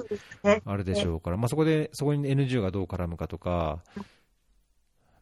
[0.43, 0.63] ね。
[0.65, 3.83] あるでしょうから、まあ、そこで、そこに NGO がどう絡むかとか、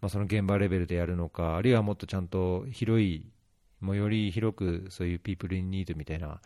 [0.01, 3.25] まあ、その現場レベルでやるのか、あるいはもっとちゃんと広い、
[3.81, 6.41] もうより広くそういうピープルインニードみたいな、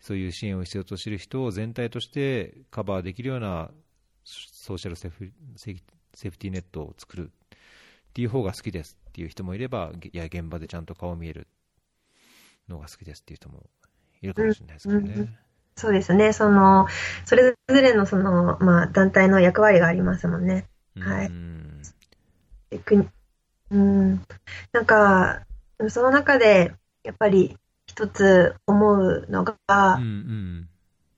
[0.00, 3.70] そういう支援を必要としている人を全体としてカバーできるような
[4.24, 7.58] ソーシャルセーフセーフティーネットを作るっ
[8.14, 11.48] っていう方が好きですっていう人もいれば、いや、現場でちゃんと顔見える
[12.68, 13.64] のが好きですっていう人も
[14.22, 15.36] いるかもしれないですけどね。
[15.76, 16.32] そうですね。
[16.32, 16.86] その、
[17.24, 20.66] それぞれのその、まあ、団体の役割がありますもんね。
[20.98, 21.26] はい。
[23.70, 24.22] うん。
[24.72, 25.42] なんか、
[25.88, 27.56] その中で、やっぱり
[27.86, 29.56] 一つ思うのが、
[29.96, 30.68] うん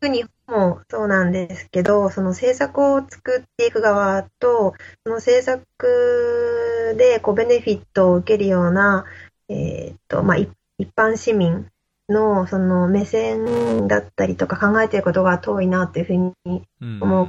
[0.01, 9.05] うん、日本もそうなんですけど、その政策を作っていく側と、その政策でこうベネフィットを受けるような、
[9.49, 10.51] えー、っと、まあ、一
[10.95, 11.69] 般市民
[12.09, 16.63] のその目線だったりとか考えていることが遠いなというふうに
[17.01, 17.29] 思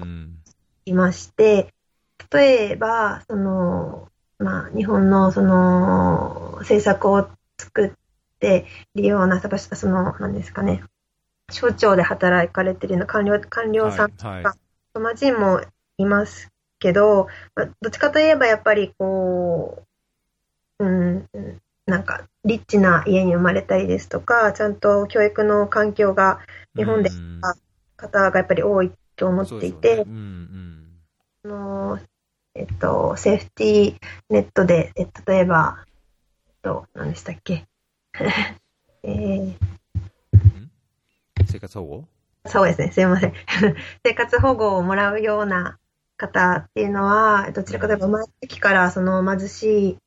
[0.86, 1.74] いまして、
[2.32, 4.10] 例えば、その、
[4.40, 7.92] まあ、日本のその政策を作っ
[8.40, 10.84] ているような、その、なんですかね、
[11.52, 15.62] 省庁で働かれているような官僚官僚さんとか、はいはい、ま人も
[15.98, 19.84] いますけど、まあ、どっちかといえばやっぱりこ
[20.80, 21.28] う、うん、
[21.88, 26.42] なんか、リッチな家に生まれたりですとか、ちゃんと教育の環境が
[26.76, 27.10] 日本で
[27.96, 31.98] 方がやっぱり多いと思っていて、あの
[32.56, 33.98] えっと、セーフティー
[34.30, 35.86] ネットで、え例えば、
[36.48, 37.66] えっと、何でしたっけ、
[39.04, 39.56] えー、
[41.46, 42.08] 生活保護？
[42.48, 43.34] そうですね、すいません。
[44.04, 45.78] 生活保護をもらうような
[46.18, 49.98] 方っていうのは、どちらかというと生まれた時からその貧しい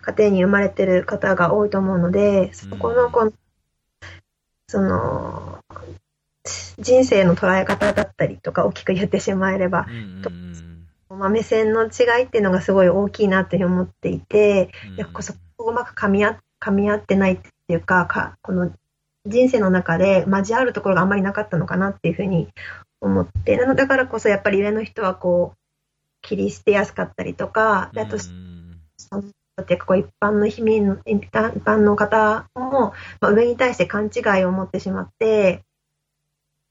[0.00, 3.32] 家庭に生まれてる方が多いと思うので、そこのこの、
[4.68, 5.58] その、
[6.78, 9.86] 人生の捉え方だったりとか大きく言ってしまえれば、
[11.10, 18.70] まあ、目線の違いっていうのがすごい大きいなというふうに思っていて、やっぱそこうまく噛み合噛み合ってないっていうかか、この
[19.26, 22.48] 人生の中で交わるところがあんまりなかったのかなっていうふうに
[23.00, 25.58] 思って、なのだからこそやっぱり上の人はこう、
[26.22, 28.16] 切り捨てやすかったりとか、あと、
[29.62, 35.62] っていうかこう一般の市民の一般の方も、まあ、上に対して勘違いを持ってしまって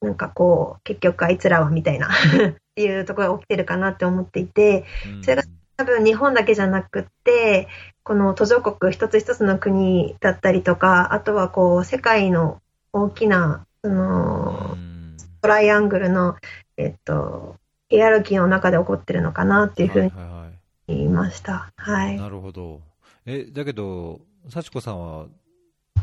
[0.02, 4.86] なんかこう結局あいつらはみたいな っていうところが起きてるかなって思っていて
[5.22, 5.44] それが
[5.78, 7.68] 多分日本だけじゃなくって
[8.04, 12.62] この途上国一つ一つの国だったりとかあとはこう世界の
[12.94, 14.78] 大きなその
[15.42, 16.36] トライアングルの、
[16.78, 17.56] えっと、
[17.90, 20.47] ヒエラルキーの中で起こってるのかなっていうふうに言い
[20.96, 21.72] ました。
[21.76, 22.18] はい。
[22.18, 22.82] なるほど。
[23.26, 25.28] え、だけど、幸子さんは、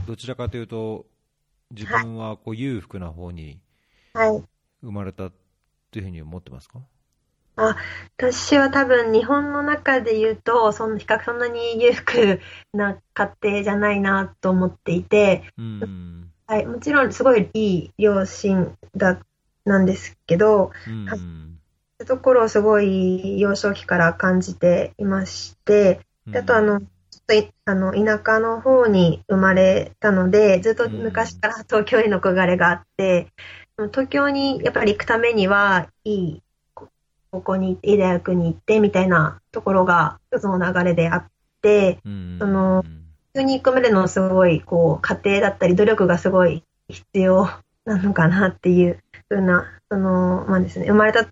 [0.07, 1.07] どちらかというと、
[1.71, 3.59] 自分はこう裕福な方に
[4.83, 5.31] 生まれた
[5.91, 6.79] というふうに思ってますか、
[7.57, 7.77] はい、あ
[8.17, 12.41] 私は多分日本の中で言うとそん比較そんなに裕福
[12.73, 16.31] な家庭じゃないなと思っていて、うん。
[16.47, 19.19] はい、もちろんすごいいい両親だ
[19.65, 21.59] なんですけど、うん、
[22.01, 26.01] いうところをすごい幼少期から感じていまして、
[26.35, 26.81] あとあの、
[27.65, 33.29] あの田舎の方に生まれたので、ずっと昔から東京への憧れがあって、
[33.91, 36.43] 東京にやっぱり行くためには、いい
[37.31, 41.27] 高校に行って、いい大学に行ってみたいなところが一つの流れであっ
[41.63, 41.99] て、
[42.39, 42.83] その、
[43.33, 47.49] 東京に行くまでのすごい、こう、過程だったり努力がすごい必要
[47.85, 51.27] なのかなっていうふうな、その、まあですね、生まれた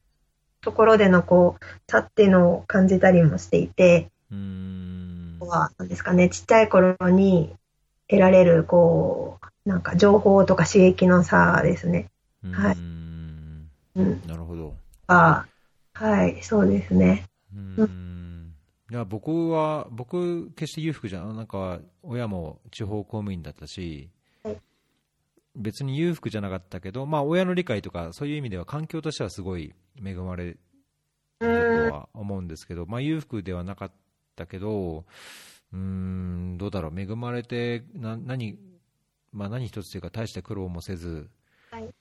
[0.62, 7.54] ところでのこう差っていうのを感じたりもしていて、うんはなんですかね、ちっちゃい頃に
[8.08, 12.08] 得られるこうなんか情報とか刺激の差ですね。
[12.52, 12.76] はい。
[12.76, 14.74] うん、なるほど。
[15.08, 15.46] あ
[15.94, 17.24] はい、そうですね。
[17.54, 18.54] うん
[18.90, 24.10] いや僕は、僕、決して裕福じゃん、なんか親も地方公務員だったし、
[25.54, 30.56] 別に裕福じゃなかったけど、まあ、親の理解とかそういう意味では環境としてはすごい恵まれ
[31.38, 31.48] たと
[31.92, 33.92] は思うんですけど、まあ、裕福ではなかっ
[34.36, 35.04] たけど
[35.72, 38.58] うんどうだろう恵まれてな何,、
[39.32, 41.28] まあ、何一つというか大して苦労もせず、
[41.70, 41.94] はい。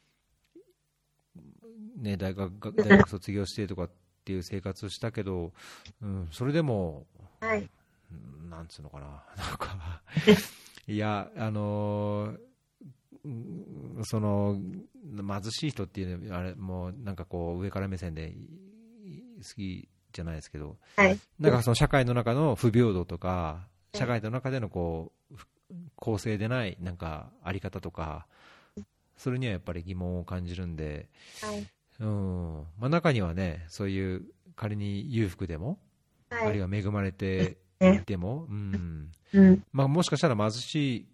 [1.98, 3.90] ね、大学大学卒業してとかっ
[4.26, 5.54] ていう生活をしたけど、
[6.02, 7.06] うん、それでも、
[7.40, 7.70] はい、
[8.50, 9.06] なんつうのかな
[9.38, 10.02] なんか
[10.88, 12.51] いやあのー
[14.03, 14.57] その
[15.15, 18.34] 貧しい人っていうあれもうなんかこう上から目線で
[19.43, 25.36] 好きじゃないですけど、はい、なんかその社会の中の不平等とか社会の中でのこう
[25.95, 28.26] 公正でないなんかあり方とか
[29.17, 31.07] それにはやっぱり疑問を感じるんで、
[31.41, 31.67] はい、
[31.99, 32.65] うん。
[32.80, 34.24] まあ、中にはねそういう
[34.55, 35.78] 仮に裕福でも、
[36.32, 39.11] はい、あるいは恵まれていても、うん。
[39.34, 39.63] うん。
[39.72, 41.05] まあ、もしかしたら貧しい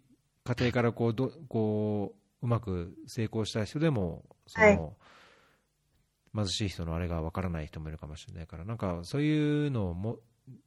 [0.47, 10.19] 家庭からこうどこううまく成功した人でもその、はい、貧しい人のあれがわからない人もいるかもしれないからなんかそういうのをも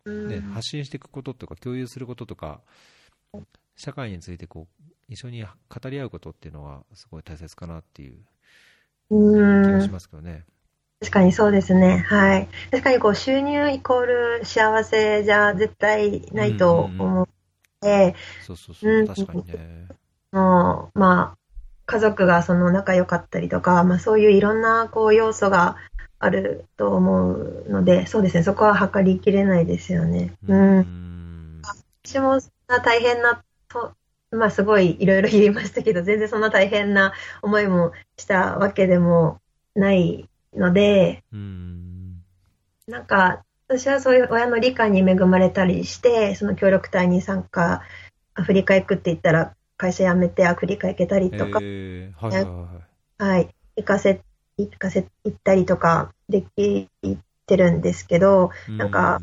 [0.05, 2.61] ね、発信していくこととか共有することとか
[3.77, 8.19] 社会についてこう一緒に語り合うことっていうのはすごい大切かなっていう
[9.09, 10.45] 気がしますけどね。
[11.01, 12.05] 確かにそうですね。
[12.09, 12.49] はい。
[12.71, 17.29] 確かにこう収入イコール幸せじゃ絶対ないと思っ
[17.81, 18.15] て、
[18.47, 19.89] そうそうそう、うん、確かにね。
[20.33, 21.39] もう、まあ、
[21.87, 25.77] 家族がその仲良かったりとか、まあそういういろんなこう要素が
[26.21, 30.33] あると思うので、そうですね、そこは測りきれないですよね。
[30.47, 30.79] うん。
[30.79, 31.63] うん、
[32.05, 33.93] 私もそんな大変なと、
[34.31, 37.13] まあすごいいろいろ言いましたけど、全然そんな大変な
[37.43, 39.41] 思いもしたわけでも
[39.75, 42.23] ないので、うん
[42.87, 47.83] なんか私はそういう親の理解に恵まれたりして、その協力隊に参加、
[48.35, 54.23] アフリカ行くって言ったら会社辞めてアフリカ行けたりとか、えー、はい、はい、はい、行かせ
[54.59, 56.89] 行かせ、行ったりとかでき
[57.47, 59.21] てるんですけど、なんか、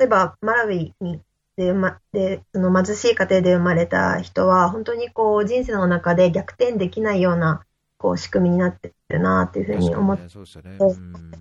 [0.00, 1.20] 例えばマラウィに
[1.56, 7.64] で、ま、で、その貧しい家庭で生まれた人は、本当にこう、人生の中で逆転できないような、
[7.96, 11.38] こう、仕組みになってるなっていうふうに思って、ねね、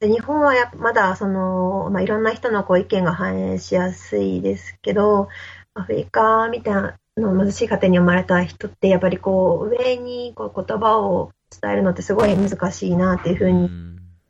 [0.00, 5.28] で日本はやまだ、その、まあ、いろんな人のこう意見が反映しやすいですけど、
[5.74, 13.70] アフリカみたいなの貧しい家庭に生まれた人って、やっぱりこう、上にこう言葉を伝えるのってすごい難しいなっていうふうに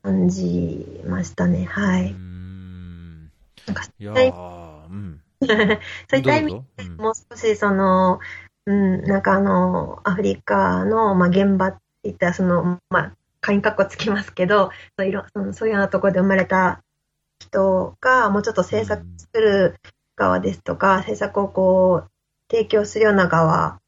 [0.02, 1.64] 感じましたね。
[1.64, 2.14] はい。
[3.66, 4.14] なんかいやう
[4.90, 8.20] ん、 そういった意味でもう少しその、
[8.66, 16.82] うん、なんかあの、アフリカの、まあ、現場っていったら、その、まあ、鍵かっこつきますけど、そういうそのそういうようなところで生まれた
[17.40, 19.80] 人が、もうちょっと政策作る
[20.16, 22.10] 側ですとか、政策をこう、
[22.50, 23.80] 提供するような側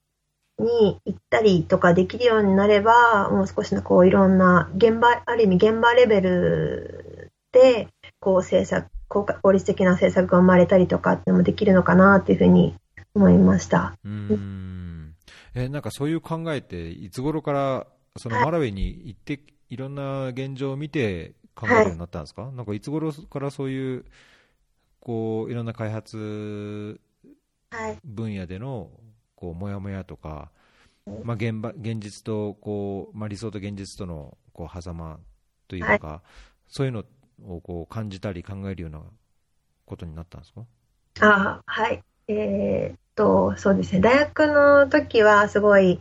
[0.59, 7.89] に行ったりとかできるようになれば、もう少しのこういろんな現場、ある意味現場レベルで、
[8.21, 12.75] こう政策、効率的な政策が生まれたりとかってのもできるのかなっていうふうに
[13.15, 13.97] 思いました。
[14.05, 15.15] うん
[15.55, 17.87] えなんかそういう考えって、いつ頃から
[18.19, 24.05] そのマラウェに行って、いろんな現状を見て考えるようになったんですか、はい、なんかいつ頃からそういう、
[25.01, 27.01] こういろんな開発
[28.05, 28.91] 分野での
[29.35, 30.51] こうもやもやとか、
[31.25, 35.19] まあ、現場現実とこう、まあ、理想と現実とのこう狭間
[35.69, 36.21] というか、はい、
[36.69, 37.05] そういうの
[37.49, 39.01] をこう感じたり考えるような
[39.87, 40.67] ことになったんですか？
[41.21, 44.01] あはい、えー、っとそうですね。
[44.01, 46.01] 大学の時はすごい、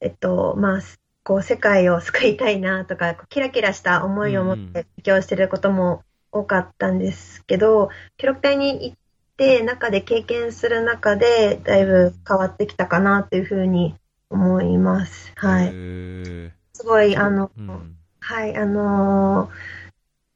[0.00, 0.80] えっとまあ、
[1.24, 8.96] こう世界を救いたいなとかキラキラした思いを持って勉強してることも多かったんですけど、記録隊に行っ
[9.34, 13.96] って中で経験する中でだいぶ変わってきたかなっていうふうに
[14.30, 15.32] 思います。
[15.34, 15.70] はい。
[16.72, 19.50] すごい、あの、うん、はい、あのー、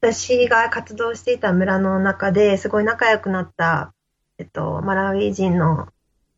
[0.01, 3.93] 私が活動していた村の中ですごい仲良くなった、
[4.39, 5.89] えっと、マラウィ人の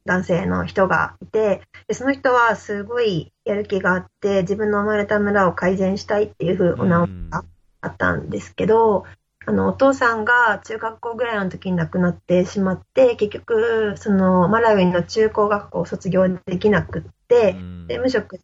[0.05, 7.45] 男性の人がいてで、その人はすごいやる気があって、自分の生まれた村を改善したいっていうふうな思いが
[7.81, 9.05] あったんですけど、
[9.47, 17.57] あの、お父さんが中学校ぐらいの時に亡くなってしまって、結局、その、マラウイの中高学校を卒業できなくって、
[17.89, 18.41] で、無職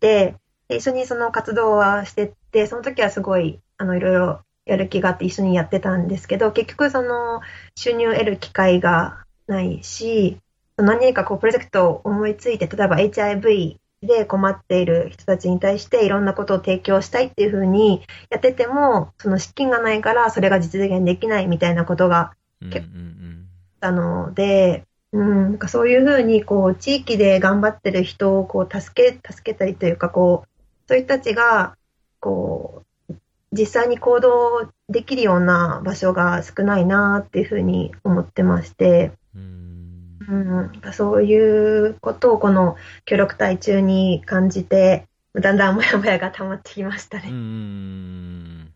[0.00, 0.36] で、
[0.68, 7.40] で、一緒にその活動はしてって、その時はすごい、あの、いろいろやる気があって一緒にやってたんですけど、結局その、
[7.76, 10.38] 収入を得る機会がないし、
[10.76, 30.48] 何かこう、プロジェクトを思いついて、例えば HIV で困っている人たちに対していろんなことを提供したいっていうふうにやってても、その資金がないからそれが実現できないみたいなことが結構あったので、うん、なんかそういうふうにこう地域で頑張ってる人をこう助け、助けたりというかこう、
[30.88, 31.76] そういう人たちが
[32.20, 33.14] こう、
[33.52, 39.85] 実際に行動できるような場所が少ないなっていうふうに思ってまして、うん
[40.28, 47.28] うん、そういうことをこの協力隊中に感じて、だんだんもやもやが溜まってきましたね。
[47.28, 48.72] うん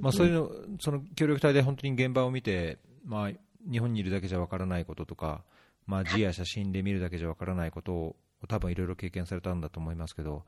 [0.00, 0.50] まあ、そういうの、
[0.80, 3.30] その協力隊で本当に現場を見て、まあ、
[3.70, 5.42] 日本にいるだけじゃわからないこととか、
[5.86, 8.16] まあ、字や写真で見るだけじゃわからないことを、
[8.48, 10.44] 多分いろいろ経験されたんだと思いますけど、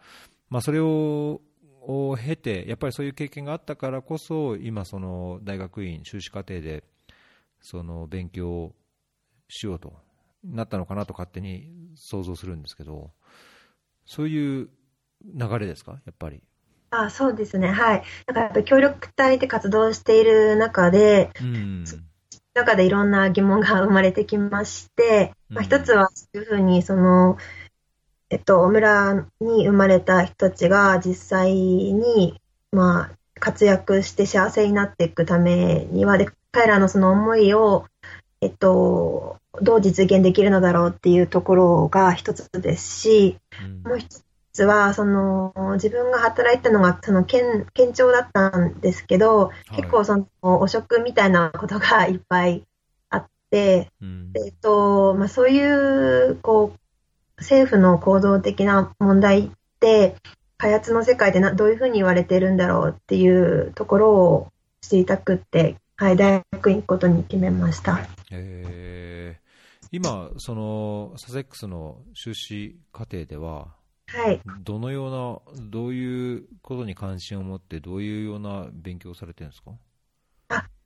[0.49, 1.41] まあ、それを
[1.85, 6.85] を経て、やっぱりそういう経験があったからこそ、今、その大学院修士課程で
[7.61, 8.73] その勉強
[9.53, 9.93] しようと
[10.43, 13.11] なったのかなと勝手に想像するんですけど、
[14.07, 14.71] そういう
[15.23, 16.43] 流れですか、やっぱり。
[16.91, 18.03] あそうですね、はい。
[18.27, 21.85] だからやっぱ協力隊で活動している中で、うん、
[22.55, 27.37] 中でいろんな疑問が生まれてきまして、まあ、一つはそういうふうに、その、
[28.31, 32.41] えっと、村に生まれた人たちが実際に、
[32.71, 37.87] まあ、活躍して幸せになっていくためにはで、彼らのその思いを、
[38.41, 43.83] えっと、どう実現できるのだろうっていうところが一つですし、うん。
[43.83, 44.23] もう一
[44.53, 49.77] つは、その、自分が働いてたのが、その、県、県庁だったんですけど、い。
[49.77, 52.65] 結構その、汚職みたいなことがいっぱい
[53.11, 54.33] あって、うん。
[54.35, 56.79] えっと、まあ、そういう、こう、
[57.39, 59.51] 政府の行動的な問題っ
[59.81, 60.17] て、
[60.57, 67.99] 開発の世界でなどういうふうに言われてるんだろうっていうところを知りたくって、はい、大学院行くことに決めました。
[68.31, 69.42] えー
[69.93, 73.77] 今、そのサセックスの修士課程では、
[74.09, 74.41] はい。
[74.65, 79.73] どのような、どういうことに関心を持って、どういうような勉強をされてるんですか？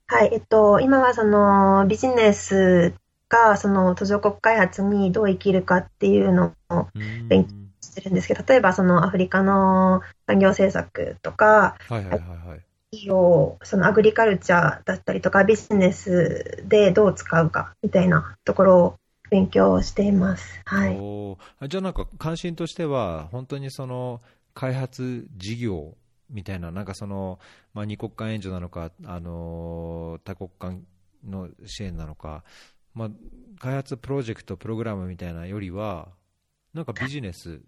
[0.09, 2.95] はい、えっと、今はそのビジネス
[3.29, 7.49] がその途上国開発にどう生きるかっていうのをうん勉
[7.83, 12.61] してるんですけど、例えばそのアフリカの産業政策とか、はいはいはいはい。
[12.97, 18.97] 企業、そのアグリカルチャーだったりとか、ビジネスでどう使うかみたいなところを
[19.31, 20.61] 勉強しています。
[20.65, 21.69] はい。
[21.69, 24.23] じゃあなんか関心としては、本当にその
[24.55, 25.95] 開発事業
[26.31, 27.39] みたいな、なんかその、
[27.75, 30.87] まあ、二国間援助なのか、あの多国間
[31.25, 32.43] の支援なのか、
[32.95, 33.11] まあ、
[33.59, 36.09] 開発プロジェクト、プログラムみたいなよりは、
[36.73, 37.61] なんかビジネス、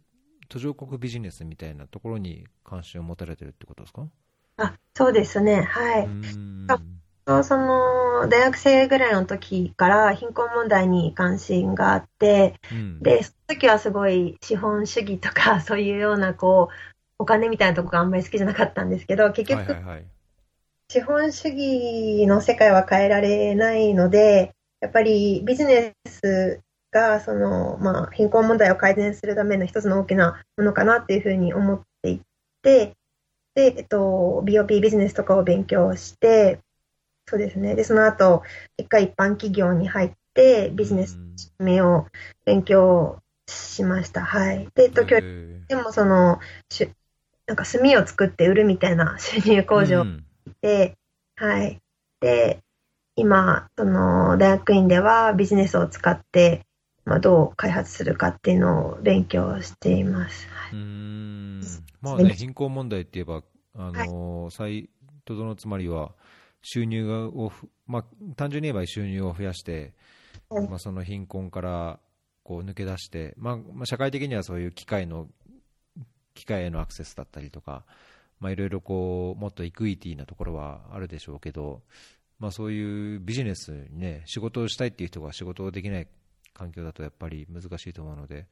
[0.48, 4.08] 途上国ビジネスみたいなところに関心を持たれてるってことですか？
[4.58, 5.62] あ、そうですね。
[5.62, 6.38] はうい。
[7.44, 16.74] その、大学生ぐらいの時から貧困問題に関心があって、うんで、その時はすごい資本主義とか、 そういうような、こう、
[17.18, 19.76] お金みたいなとこがあんまり好きじゃなかったんですけど、結局。
[20.90, 32.22] 資本主義の世界は変えられないので、やっぱりビジネスが、その、まあ、貧困問題を改善するための一つの大きなものかなっていうふうに思ってい
[32.62, 32.94] て、
[33.58, 36.60] で、えっと、BOP ビジネスとかを勉強して、
[37.26, 37.74] そうですね。
[37.74, 38.44] で、その後、
[38.76, 42.06] 一回一般企業に入って、ビジネスの仕組みを
[42.44, 44.20] 勉強しました。
[44.20, 44.68] はい。
[44.76, 46.38] で、東京えーでもその、
[46.70, 46.90] しゅ
[47.48, 50.24] なんか炭を作って売るみたいな 収入工場うん
[50.62, 50.96] で、
[51.34, 51.80] はい。
[52.20, 52.60] で、
[53.16, 56.64] 今、その、大学院ではビジネスを使って、
[57.04, 60.46] まあ、どう開発するかっていうのを勉強しています。
[60.70, 61.60] はうーいん。
[62.00, 63.42] まあね、貧困問題って言えば、
[63.74, 64.90] あの最
[65.24, 66.14] とどのつまりは、
[66.62, 68.04] 収入がをふ、まあ、
[68.34, 69.94] 単純に言えば収入を増やして、
[70.48, 70.68] はい。
[70.68, 72.00] まあ、その貧困から
[72.42, 75.28] こう抜け出して、まあまあ、社会的にはそういう機械の
[76.34, 77.84] 機械へのアクセスだったりとか、
[78.40, 81.82] まあ、いろいろこうもっとイクイティなところはあるでしょうけど、
[82.38, 86.08] まあ、そういうビジネスにね、仕事をしたいっていう人が仕事をできない
[86.54, 88.46] 環境だとやっぱり難しいと思うので、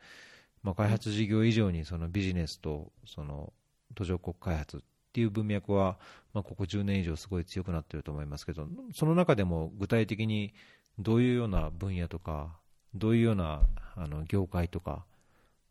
[0.63, 3.53] まあ、開発事業以上にそのビジネスとその
[3.95, 4.81] 途上国開発っ
[5.13, 5.97] ていう文脈は、
[6.35, 10.53] まあ、ここ10年以上すごい強くなってると思いますけど、その中でも具体的に
[10.99, 12.57] どういうような分野とか、
[12.95, 13.63] どういうような
[13.95, 15.05] あの業界とか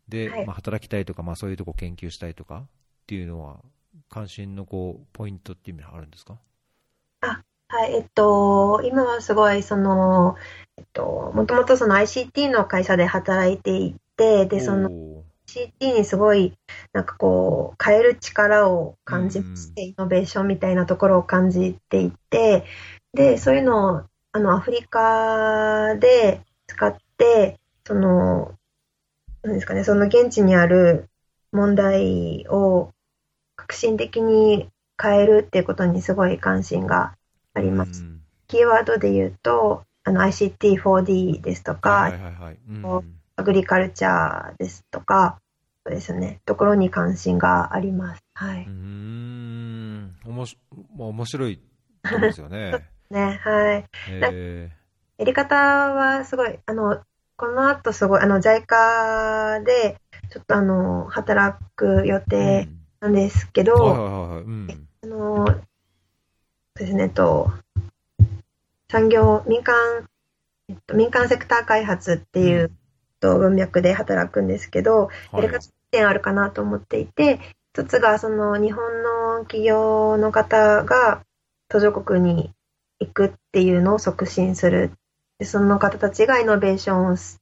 [0.07, 0.45] で、はい。
[0.45, 2.65] まあ、働きたいとか、まあ、そういうとこ研究したいとかっ
[3.07, 3.57] ていうのは、
[4.09, 6.37] 関心のこうポイントっていう意味はあるんですか？
[7.67, 10.35] はい、えっと、今はすごい、その、
[10.77, 16.53] えっと、もともとその ICT の会社で働いていて、で、そのおー ICT にすごい、
[16.91, 22.65] なんかこう、変える力を感じまして、イノベーションみたいなところを感じていて、
[23.13, 24.03] で、そういうのを、
[24.33, 28.53] あの、アフリカで使って、その、
[29.43, 31.09] なんですかね、その現地にある
[31.51, 32.91] 問題を
[33.55, 34.69] 革新的に
[35.01, 37.15] 変えるっていうことにすごい関心が
[37.53, 38.01] あります。
[38.01, 38.21] うん。
[38.47, 42.57] キーワードで言うと、あの ICT4D ですとか、はいはいはいはい。
[42.69, 43.03] うんこ
[43.37, 45.39] アグリカルチャーですとか、
[45.85, 48.23] そうですね、ところに関心があります。
[48.33, 48.71] はいうー。
[48.71, 50.57] んおもし
[50.97, 51.59] まあ面白い
[52.03, 52.87] ところですよね。
[53.09, 53.85] ね、はい。
[54.09, 54.71] え
[55.17, 57.01] やり方はすごい、あの、
[57.37, 62.69] この後すごい、あの、JICA で、ちょっとあの、働く予ー定
[62.99, 64.41] なんですけど、あ
[65.05, 65.63] の、そう
[66.79, 67.51] ですね、と、
[68.89, 70.07] 産業、民間、
[70.67, 72.71] えっと、民間セクター開発っていう、
[73.25, 77.39] と文脈で働くんですけど、はいやり方点あるかなと思っていて、
[77.73, 81.23] 一つがその日本の企業の方が
[81.69, 82.51] 途上国に
[82.99, 84.91] 行くっていうのを促進する。
[85.39, 87.41] でその方たちがイノベーションをす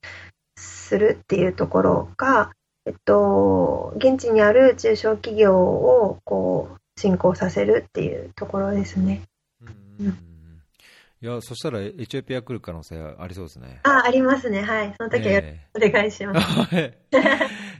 [0.55, 2.51] するっていうところが、
[2.85, 9.21] えっと、現地にある中小企業をこう進行させるっていうところですね。
[9.99, 10.32] うんうん
[11.23, 13.79] いや、そしたらエチオピア来る可能性ありそうですね。
[13.83, 14.61] あ、ありますね。
[14.61, 14.93] はい。
[14.97, 15.41] その時は
[15.73, 16.75] お願いします。
[16.75, 16.97] は い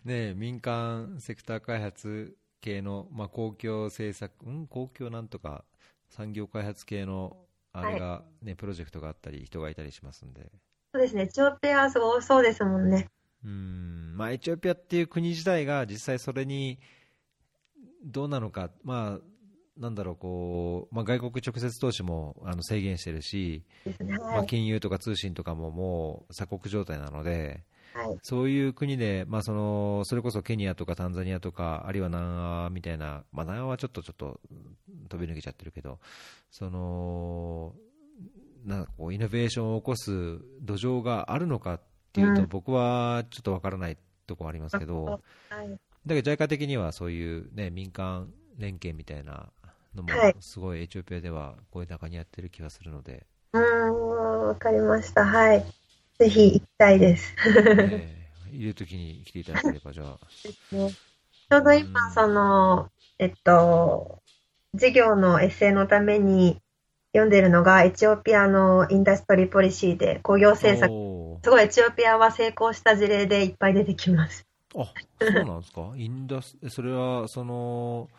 [0.06, 4.66] ねえ民間セクター開発系の、まあ、公共政策、ん？
[4.68, 5.66] 公共なんとか
[6.08, 7.36] 産業開発系の
[7.74, 10.50] あれがね、プロジェクトがあったり、人がいたりしますんで。
[10.94, 13.10] そうですね、エチオピアはそうそうですもんね。
[13.44, 16.80] うんまあ、エチオピアっていう国自体が実際それに
[18.06, 19.33] どうなのか、まあ、
[19.78, 27.63] なんだろうこう、まあ、外国直接投資もあの制限してるし、ねまあ、金融とか通信とかももう鎖国状態なので、
[27.93, 32.26] はい、そういう国で、まあ、そのそれこそケニアとかタンザニアとか、あるいは南
[32.65, 34.39] アみたいな、まあ、南アはちょっとちょっと
[35.09, 35.99] 飛び抜けちゃってるけど、
[36.51, 37.74] その
[38.65, 41.82] なんかこうイノベーションを起こす土壌があるのかっ
[42.13, 42.47] ていうと、うん。
[42.47, 43.97] 僕はちょっとわからない
[44.28, 45.03] ところありますけど、
[45.49, 49.49] はい、だけど JICA 的にはそういう、ね、民間連携みたいな
[49.96, 55.26] のもはい、すごいエチオピアではこういう中にやってる気がするので、うーん、わかりました。
[55.26, 55.66] はい。
[56.20, 57.34] ぜひ行きたいです。
[57.48, 58.24] えー
[58.54, 60.20] いるときに来ていただければ、じゃあ、
[60.76, 60.91] ね
[61.50, 64.20] ちょうど今、その、えっと、
[64.74, 66.60] 授業のエッセイのために
[67.14, 70.91] 読んでるのが、エチオピアのインダストリーポリシーで工業政策。
[71.44, 74.46] すごいエチオピアは成功した事例でいっぱい出てきます。
[74.76, 74.86] あ
[75.20, 78.10] そうなんですか、インダスそれはその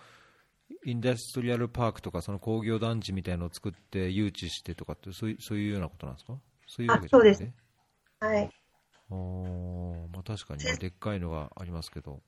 [0.85, 6.35] インダストリアルパークとか、その工業団地みたいのを作って誘致してとかって、そういうそういうようなことなんですか？
[6.67, 7.53] そういうわけじゃなくてあそうです。
[8.21, 8.51] はい。
[9.11, 12.21] あーまあ、確かにね、でっかいのがありますけど、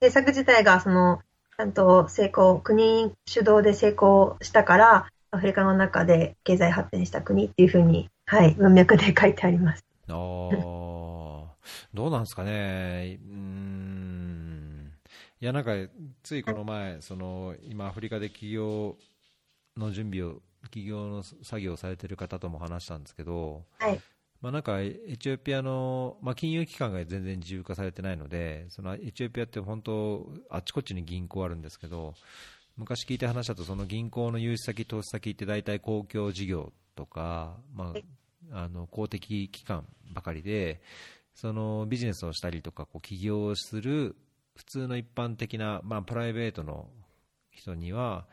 [0.00, 1.20] 政策自体が、その、
[1.56, 9.84] ちゃんと成功、国主導で成功したから、アフリカの中で経済発展した国っていうふうに、はい、文脈で書いてあります。
[10.08, 11.46] あー
[11.94, 14.15] どうなんですかね、うーん、
[15.40, 15.72] いや、なんか、
[16.22, 18.96] ついこの前、その今、アフリカで起業
[19.76, 24.00] の準備を、起業の作業をされてる方とも話したんですけど、はい。
[24.40, 32.14] まあ、なんかエチオピアの、まあ、金融機関が全然自由化されてないので、そのエチオピアって本当、あっちこっちに銀行あるんですけど、
[32.76, 37.94] 昔聞いた話だと、その銀行の融資先、投資先って大体公共事業とか、ま
[38.52, 40.80] あ、あの公的機関ばかりで、
[41.34, 44.16] そのビジネスをしたりとか、こう起業をする
[44.56, 46.88] 普通の一般的な、まあ、プライベートの
[47.50, 48.26] 人には、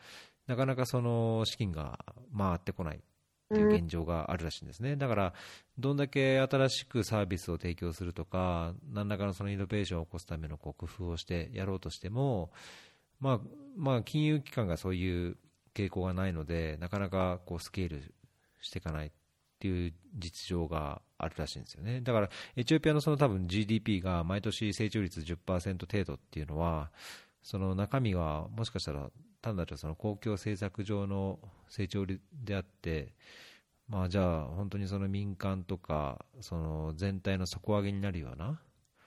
[0.46, 1.98] なかなかその資金が
[2.36, 3.00] 回ってこないっ
[3.48, 4.96] ていう現状があるらしいんですね。
[4.96, 5.34] だから、
[5.78, 12.50] どんだけ新しくサービスを提供するとか、何らかのそのイノベーションを起こすためのこう工夫をしてやろうとしても、
[13.20, 13.40] まあ、
[13.76, 15.36] まあ、金融機関がそういう
[15.74, 18.14] 傾向がないので、なかなかこうスケール
[18.60, 19.10] していかないっ
[19.58, 22.00] ていう実情があるらしいんですよね。
[22.00, 26.90] だから、エチオピアのその多分 GDP が毎年成長率10%程度っていうのは、
[27.42, 29.10] その中身はもしかしたら
[29.42, 33.12] 単なるその公共政策上の成長であって、
[33.88, 38.58] まあ、じゃあ本当にその民間とかその全体の底上げになるような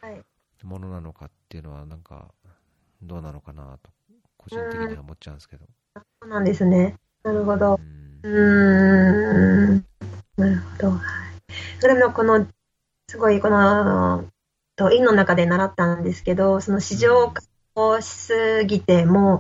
[0.02, 0.22] はい。
[0.64, 2.32] ものなのかっていうのはなんか
[3.02, 3.90] どうなのかなと
[4.38, 5.66] 個人的には思っちゃうんですけど。
[6.22, 6.96] そうなんですね。
[7.24, 7.80] なるほど
[8.24, 8.30] う。
[8.30, 9.76] ん。
[10.38, 11.17] なるほど。
[11.82, 11.96] はい。
[11.96, 12.48] でも、この、
[13.10, 14.26] すごい、この、
[14.76, 19.40] と、院の中で習ったんですけど、その市場化しすぎても、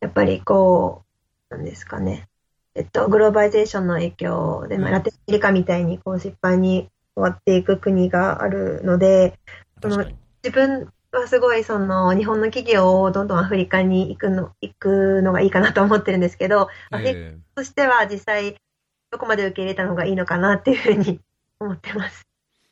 [0.00, 1.04] やっぱりこ
[1.50, 2.28] う、なんですかね。
[2.74, 9.38] えっと、グローバリゼーションの影響で、まあ、ラテンアメリカみたいに、こう、失敗に終わっていく国があるので、
[9.82, 10.06] その
[10.44, 18.56] 自分はすごいその日本の企業をどんどんアフリカに行くの行くのがいいかなと思ってるんですけど、アフリカえとしては実際
[19.10, 21.20] どこまで受け入れたのがいいのかなっていうふうに
[21.60, 22.26] 思ってます。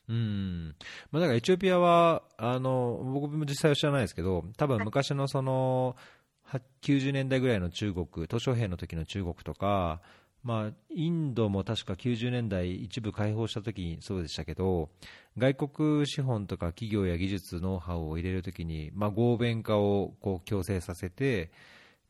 [0.08, 0.76] えうん
[1.10, 5.96] まあ、だからエチオピアはあの僕も実際は知らないですけど多分昔のその
[6.44, 10.00] は90年代ぐらいの中国、鄧小平の時の中国とか、
[10.44, 14.90] まあ、インドも確か90年代一部開放した時にそうでしたけど
[15.36, 21.50] 外国資本とか企業や技術、ノウハウを入れるときに、まあ、合弁化をこう強制させて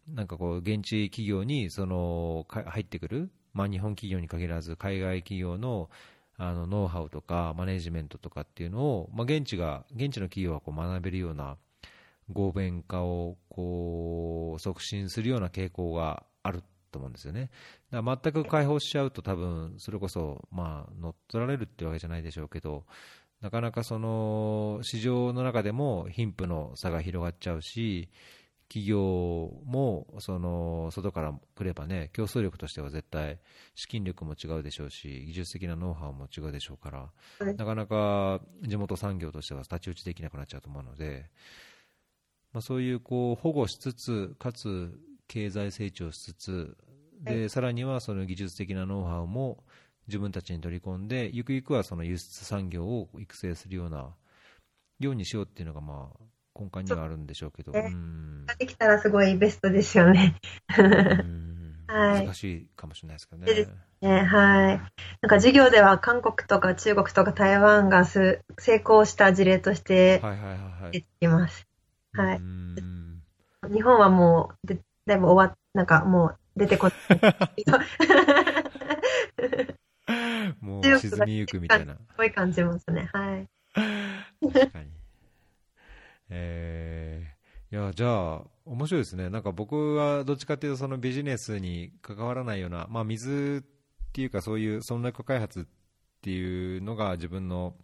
[0.07, 5.89] なんかこう現地企業にそのか入ってくる、まあ、日本企業に限らず海外企業の
[6.39, 11.57] あのノウハウとかマネジメントとかっていうのを、まあ、現地が現地の企業はこう学べるような
[12.33, 17.51] 合弁化をこう促進するような傾向があると思うんですよね。
[17.91, 22.85] だから全く開放しちゃうと多分それこそまあ乗っ取られるってわけじゃないでしょうけど
[23.41, 28.09] なかなかその市場の中でも貧富の差が広がっちゃうし
[28.69, 33.39] 企業もその外から来ればね競争力としては絶対
[33.75, 37.57] 資金力も違うでしょうし技術的なノウハウも違うでしょうからはい。
[37.57, 41.27] なかなか地元産業としては太刀打ちできなくなっちゃうと思うので、
[42.53, 44.99] まあ、そういうこう保護しつつかつ
[45.29, 46.77] 経済成長しつつ
[47.23, 49.65] で、はさらにはその技術的なノウハウも
[50.09, 54.15] 自分たちに取り込んでゆくゆくはその輸出産業を育成するような
[54.99, 56.25] ようにしようっていうのがまあ
[56.59, 60.37] 根幹にはあるんでしょうけど、そううんできたらすごいベストですよね。
[60.79, 63.53] うん 難しいかもしれないですけどね。
[63.53, 64.79] はい、ね、はい。
[64.79, 64.81] なん
[65.29, 70.21] か授業では韓国とか中国とか台湾がす成功した事例として
[70.93, 71.67] 出てきます。
[72.13, 72.41] はい。
[73.73, 77.65] 日本はもう、でだいぶ終わっ、なんかもう出てこない。
[80.61, 81.95] もう沈みゆくみたいな。
[81.95, 83.09] すごい感じますね。
[83.13, 83.49] はい。
[84.53, 84.96] 確かに。
[86.31, 89.31] えー、いや、じゃあ、面白いですね。
[89.31, 95.65] なんか僕はどっちかっていうとそのビジネスに関わらないような、まあ水っていうかそういう村落開発っ
[96.23, 97.75] ていうのが自分の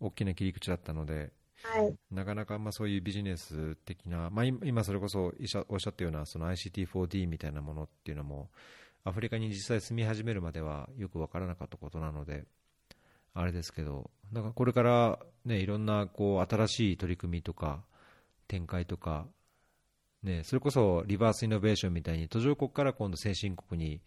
[0.00, 5.32] 大きな切り口だったので、はい、なかなかまあそういうビジネス的な、まあ、今それこそ
[5.68, 8.50] おっしゃったようなその ICT4D みたいなものっていうのも
[9.04, 12.44] アフリカに実際住み始めるまではよく分からなかったことなので
[13.34, 17.82] あれですけどなんかこれから、ね、いろんなこう新しい取り組みとか
[18.48, 19.26] 展開とか、
[20.22, 24.00] ね、それこそリバースイノベーションみたいに途上国から今度先進国に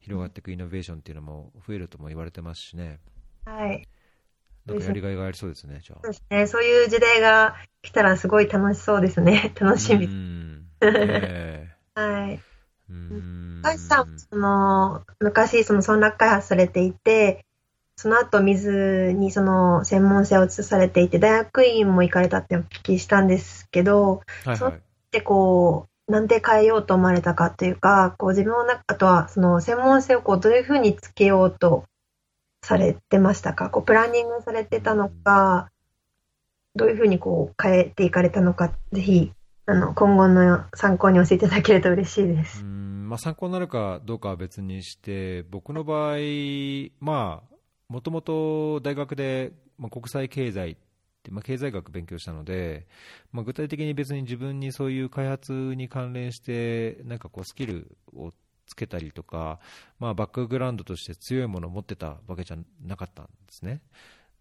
[0.00, 3.00] 広がっていくイノベーションっていうのも増えるとも言われてますしね。
[3.44, 3.86] はい
[4.66, 6.00] なんかやりがいがありそうですね、じゃあ。
[6.04, 6.46] そうですね。
[6.46, 9.52] そういう時代が来たらすごい楽しそうですね。
[9.58, 10.08] 楽しみ。
[10.80, 12.40] えー、 はい。
[13.62, 17.44] 高橋さん、その、昔、その村落開発されていて、
[17.96, 24.80] その後水にその専門性を移されていて、大学院も行かれたってお聞きしたんですけど、はいはい、そっ
[25.10, 31.84] てこう、なんで変えようと思われたかというか、こう自分の中、あとはその専門性をこうどういうふうにつけようと
[32.62, 33.70] されてましたか？
[33.70, 35.70] こうプランニングされてたのか、
[36.74, 39.32] どういうふうにこう変えていかれたのか、ぜひ、
[39.66, 42.62] あの、今後の参考に教えていただけると嬉しいです。
[42.62, 46.16] うんまあ、参考になるかどうかは別にして、僕の場合、
[46.98, 47.51] まあ、
[47.92, 50.76] もともと大学で、まあ、国際経済
[51.30, 52.88] まあ、経済学勉強したので、
[53.30, 58.32] まあ、具体的に別に自分にそういう開発に関連して、なんかこうスキルを
[58.66, 59.60] つけたりとか、
[60.00, 63.82] まあ、バックグラウンドとして強いものを持ってたわけじゃなかったんですね。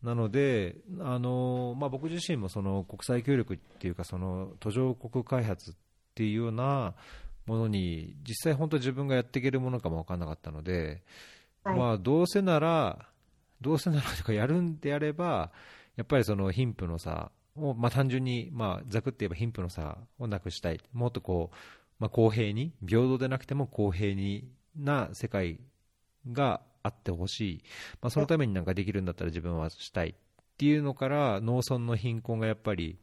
[0.02, 5.74] なので、あのまあ、僕自身もその国際協力っていうかその途上国開発っ
[6.16, 6.96] ていうような
[7.46, 11.04] ものに実際、本当自分がやっていけるものかも分からなかったので、
[11.64, 13.08] はい、まあ、どうせなら、
[13.62, 15.52] どうせならとかやるんであれば、
[15.96, 21.56] やっぱりその貧富の差を、まあ、単純に、まあ、ざくって言えば貧富の差をなくしたい、もっとこう
[22.02, 25.60] まあ、公平に、平等でなくても公平にな世界
[26.32, 27.64] があってほしい、
[28.02, 30.14] まあ、そのためになんかできるんだったら自分はしたいっ
[30.58, 32.98] ていうのから農村の貧困がやっぱり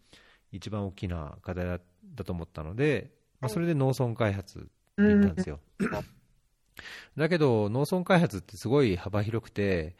[0.50, 1.80] 一番大きな課題だ
[2.16, 5.60] だと思ったので、まあ、それで農村開発って言ったんですよ。
[7.16, 9.94] だけど農村開発ってすごい幅広くて、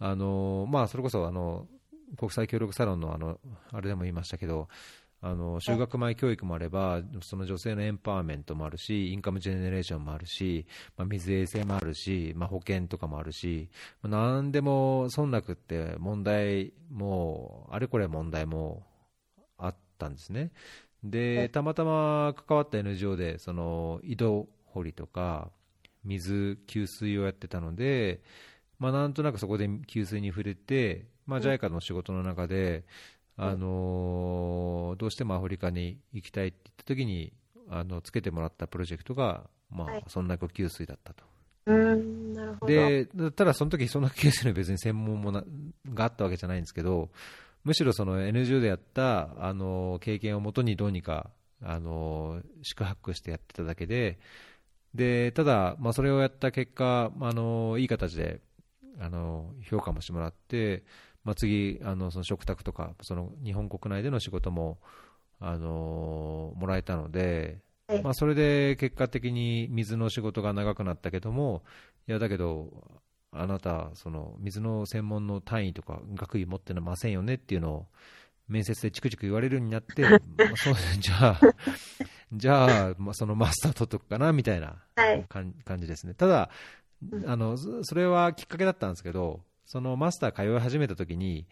[0.00, 1.68] あのまあ、それこそあの
[2.16, 3.38] 国際協力サロンのあの
[3.70, 4.68] あれでも言いましたけど、
[5.22, 13.68] あの就学前教育もあれば、その女性のエンパワーメントもあるし、インカムジェネレーションもあるし、まあ、水衛生もあるし、まあ、保険とかもあるし、
[14.02, 18.82] まあ、何でも村落って問題も、あれこれ問題も
[19.58, 20.52] あったんですね。
[21.04, 25.50] で、たまたま関わった NGO で、その井戸掘りとか、
[26.02, 28.22] 水、給水をやってたので、
[28.80, 32.84] まあ、なんとなくそこで給水に触れて、まあ、JICA の仕事の中で、
[33.36, 37.32] あのどうしてもアフリカに行きたいって言った時に
[37.70, 41.24] あのつけてもらったプロジェクトが、まあ、そんな呼吸水だったと。
[41.66, 42.66] うんなるほど。
[42.66, 45.44] でただ、その時そんな吸水の別に専門もな
[45.94, 47.10] があったわけじゃないんですけど
[47.64, 51.30] むしろその NGO でやったあの経験をもとにどうにか
[51.62, 54.18] あの宿泊してやってただけで
[54.94, 58.40] でただ、まあ、それをやった結果あのいい形で
[58.98, 60.82] あの評価もしてもらって
[61.24, 64.78] まあ、次あのその食卓とかその日本国内での仕事も、
[65.42, 67.60] あのもらえたので、
[68.04, 71.62] まあ、それで結果的に水の仕事が長くなったけども
[72.06, 72.68] いやだけど
[73.32, 77.86] あなたその水の専門の単位とか学位持ってませんよねっていうのを
[78.48, 80.20] 面接でチクチク言われるようになって、 まあ、
[80.56, 81.40] そうじゃあ
[82.32, 84.76] じゃあ、まあ、そのマスター取っとくかなみたいな
[85.28, 86.14] 感じですね。
[86.14, 86.50] ただ
[87.26, 91.46] あのそれはきっかけだったんですけどそのマスター通い始めた時に、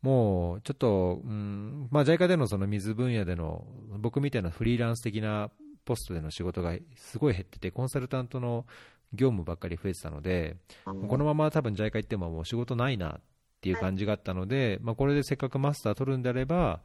[0.00, 3.64] もうちょっと、うんまあ、JICA でのその水分野での
[3.98, 5.50] 僕みたいなフリーランス的な
[5.84, 8.66] ポストでの仕事がすごい減ってて、コンサルタントの
[9.12, 13.20] 業務ばっかり増えてたので、このまま多分 JICA 行ってももう仕事ないなっ
[13.62, 16.80] ていう感じがあったので、まあ、これでせっかくマスター取るんであれば、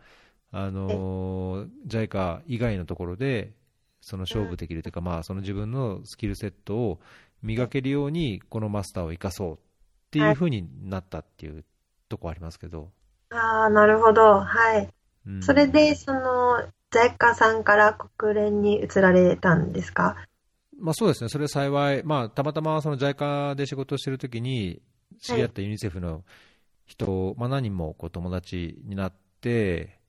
[0.52, 3.54] あの JICA 以外のところで
[4.02, 7.00] その勝負できるというか、まあ、その自分のスキルセットを
[7.42, 9.58] 磨けるようにこのマスターを生かそうっ
[10.12, 11.64] ていうふうになったっていう
[12.10, 12.92] とこありますけど。
[13.32, 14.40] ああ、なるほど。
[14.40, 14.90] はい。
[15.28, 20.16] うん、それで、その、在家さんから国連に移られたんですか？
[20.80, 24.82] まあ、そうですね、それは幸い、まあ、たまたまその JICA で仕事をしているときに、
[25.22, 26.24] 知り合ったユニセフの
[26.86, 30.00] 人、はい、まあ、何人もこう友達になって、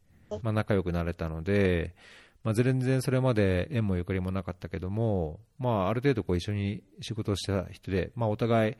[0.42, 1.94] まあ、仲良くなれたので、
[2.42, 8.76] まあ、全然それまで縁もゆかりもなかったけども、まあ、ある程度こう一緒に仕事をした人で、まあ、お互い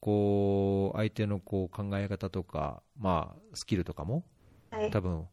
[0.00, 4.24] こう相手のこう考え方とか、まあ、スキルとかも、
[4.90, 5.26] 多分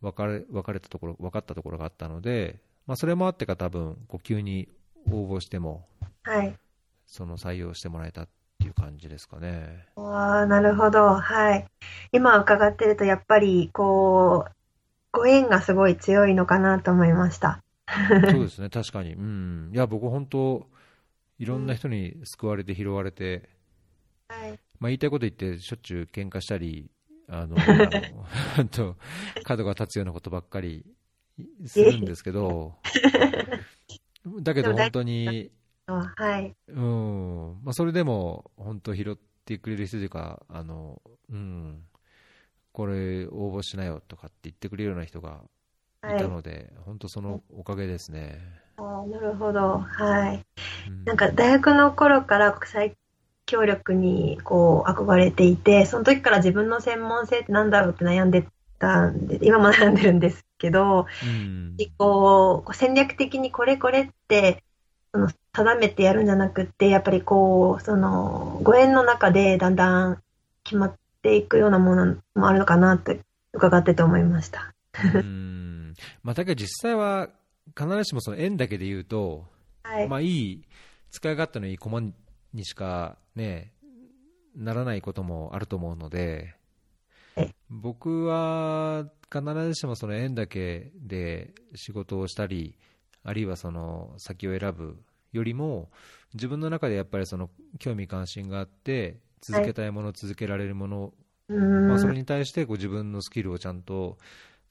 [0.00, 4.68] 分かれ分かれたところ分かったところがあったので、まあ、それもあってか多分こう急に
[5.10, 5.86] 応募しても、
[6.22, 6.54] はい、
[7.06, 9.86] その採用してもらえたっていう感じですかね。
[9.96, 11.66] あなるほど、はい、
[12.12, 14.63] 今伺ってるとやっぱりこう
[15.14, 17.60] ご縁がすごい強いのかなと思いました。
[18.30, 19.12] そうですね、確かに。
[19.12, 19.70] うん。
[19.72, 20.66] いや、僕本当、
[21.38, 23.48] いろんな人に救われて拾われて、
[24.28, 24.50] はい、
[24.80, 26.90] まあ言いたいこと言ってしょっちゅう喧嘩したり、
[27.28, 27.56] あの、
[28.58, 28.96] あと、
[29.44, 30.84] 角が立つようなことばっかり
[31.66, 32.74] するんですけど、
[34.42, 35.52] だけど本当に、
[35.86, 36.54] はい。
[36.68, 37.60] うん。
[37.62, 41.00] まあそれでも、本当拾ってくれる人というか、あの、
[41.30, 41.84] うん。
[42.74, 45.40] これ応募しなよとかって言ってくれるような人が
[46.02, 46.18] い。
[46.18, 48.40] たので、はい、本当そのおかげですね。
[48.76, 50.44] あなるほど、はい、
[50.88, 52.96] うん、なんか大学の頃から国際
[53.46, 58.44] 協力にこう憧れていて、その時から自分の専門性ってなんだろうって悩んで
[58.80, 64.64] たんで、今も悩んでるんですけど、うん、こう戦略的にこれこれって
[65.12, 70.18] その定めてやるんじゃなくて、やっぱりこう、そのご縁の中でだんだん
[70.64, 73.20] 決まっていくようなものもあるのかなって
[73.52, 74.74] 伺ってて思いました。
[75.14, 75.94] うん。
[76.22, 77.30] まあ、だけど実際は
[77.76, 79.46] 必ずしもその円だけで言うと、
[79.82, 80.64] はい、まあいい
[81.10, 82.00] 使い勝手のいい駒
[82.52, 83.72] にしかね
[84.56, 86.54] ならないこともあると思うので、
[87.68, 92.76] 僕は必ずしもその円だけで仕事をしたり
[93.24, 94.96] あるいはその先を選ぶ
[95.32, 95.90] よりも
[96.34, 101.12] 自分の中でやっぱりその興味関心があって続けたいもの、続けられるもの、
[101.48, 104.16] まあ、それに対してこう自分のスキルをちゃんと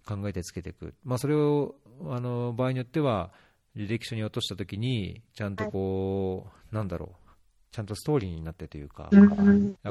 [0.05, 1.75] 考えてつけていく、まあ、それを
[2.09, 3.31] あの場合によっては
[3.75, 7.23] 履歴書に落としたときにちゃんとこう、なんだろう。
[7.71, 9.09] ちゃんとストーリーになってというか、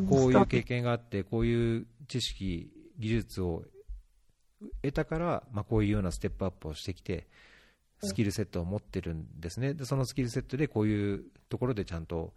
[0.09, 3.64] こういう経験があってこういう知識技術を
[4.83, 7.26] 得たから、まあ、こういうようなステップアップをしてきて
[8.05, 9.74] スキルセットを持ってるんですね。
[9.74, 12.33] でそのスキルセットでこういうところでちゃんと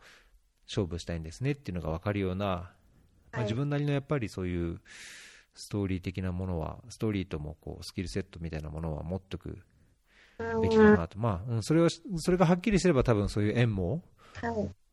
[0.68, 2.72] 勝負したいんですねっていうのが分かるような、
[3.32, 4.82] まあ、自分なりのやっぱりそういう
[5.54, 9.58] ストーリー的なものは、ストーリーともこうスキルセットみたいなものは持っておく
[10.62, 14.04] べきかなと、まあ、それはそれがはっきりすれば、多分そういう縁も、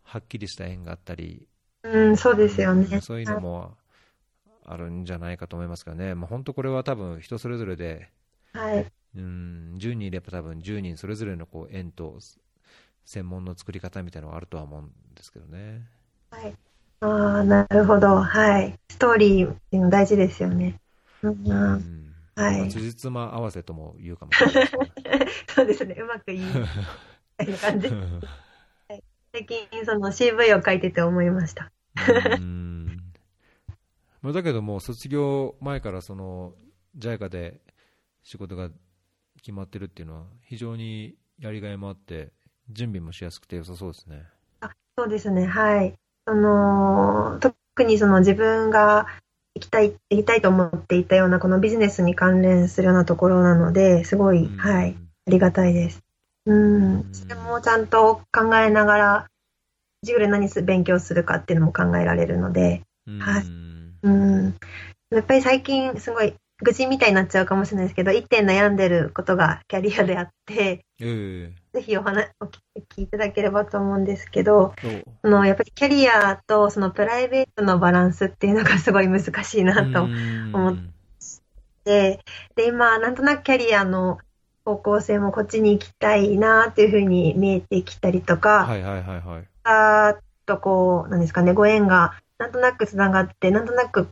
[0.03, 1.49] はっきりした縁があったり、
[1.83, 3.01] うん、そうですよね。
[3.01, 3.77] そういうのも
[4.65, 8.11] あるんじゃないかと思いますけどね、まあ、本当これは多分人それぞれで、
[8.53, 12.19] はい、うん10人いれば多分10人それぞれのこう縁と
[13.05, 15.83] 専門の作り方みたいなのがあるとは思うんですけどね。
[16.31, 16.55] はい。
[17.01, 17.07] あ
[17.41, 18.17] あ、なるほど。
[18.17, 18.79] はい。
[18.91, 20.81] ストーリーっていうの大事ですよね。
[21.23, 21.47] うん。
[21.47, 22.69] うん、はい。
[22.69, 25.97] 辻褄合わせとも言うかもしれない、ね、 そうですね。
[25.99, 26.39] うまくいい。
[26.41, 26.53] み
[27.37, 27.89] たいな感じ。
[27.91, 31.73] はい、最近、その CV を書いてて思いました。
[32.39, 32.73] うん
[34.31, 36.55] だけども、卒業前からその
[36.97, 37.61] JICA で
[38.23, 38.71] 仕事が
[39.39, 42.33] 決まってるっていうのは、非常にやりがいもあって、
[42.73, 44.25] 準備もしやすくて良さそうですね。
[44.61, 45.95] あそうですね、はい。
[46.25, 49.07] あの特にその自分が
[49.55, 54.97] 行きたい、行きたいと思っていたようなこのビジネスに関連するようなところなので、すごい、はい、
[55.27, 56.03] ありがたいです。
[56.47, 59.27] うん、それもちゃんと考えながら、
[60.03, 62.83] 授業で何勉強するかっていうのも考えられるので、
[63.21, 63.45] はい。
[64.03, 64.55] うん。
[65.11, 72.59] やっぱり最近すごい愚痴みたいになっちゃうかもしれないですけど、一点悩んでることがキャリアであって、えー、ぜひお話お聞
[72.97, 74.75] きいただければと思うんですけど、
[75.23, 80.77] そのやっぱりキャリアとそのプライベートのバランスっていうのがすごい難しいなと思っ
[81.85, 82.21] て、
[82.55, 84.19] で、今、なんとなくキャリアの
[84.65, 89.49] 方向性もこっちに行きたいなっていうふうに見えてきたりとか、はいはいはいはい。
[89.65, 90.15] あ
[90.47, 94.09] とこう、なんですかね、ご縁がなんとなくつながって、なんとなく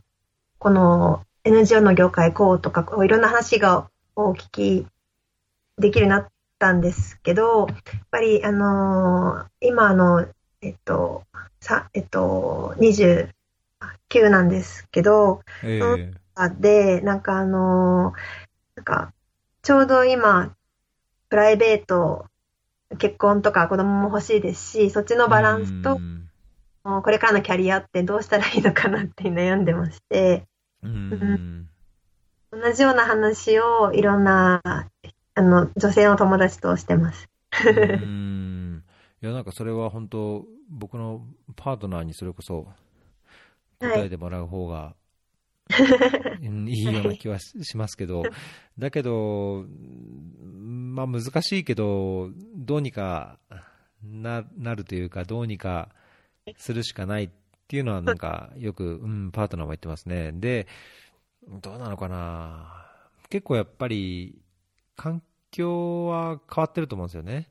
[0.57, 4.87] この NGO の業界こうとか、こういろんな話がお聞き
[5.77, 6.27] できるなっ
[6.61, 7.77] たんですけど、やっ
[8.11, 10.27] ぱり、あのー、今、あの、
[10.61, 11.23] えっと、
[11.59, 19.11] さ、えっと、29なんですけど、えー、で、なんかあのー、なんか、
[19.63, 20.55] ちょうど今、
[21.29, 22.27] プライベート、
[22.99, 25.99] 結婚とか子供も欲しいですし、そっちのバランスと、
[26.83, 30.45] これからのキャリアってどうしたらいいのかなって悩んでまして、
[30.83, 31.69] うん、
[32.51, 34.90] 同じような話をいろんな
[35.35, 37.29] あの女性の友達としてます。
[37.65, 38.83] うん
[39.21, 41.21] いやなんかそれは本当、僕の
[41.55, 42.67] パートナーにそれこそ
[43.79, 44.95] 答えてもらう方が、
[46.41, 48.23] い、いような気はしますけど、
[48.79, 49.65] だけど、
[50.43, 53.37] まあ難しいけど、どうにか
[54.03, 55.89] ななるというか、どうにか
[56.57, 57.29] するしかないっ
[57.67, 60.31] ていうのは、なんかよく、うん、パートナーも言ってますね。
[60.33, 60.67] で、
[61.47, 62.87] どうなのかな、
[63.29, 64.41] 結構やっぱり、
[65.01, 67.49] 環境は変わってると思うんですよね。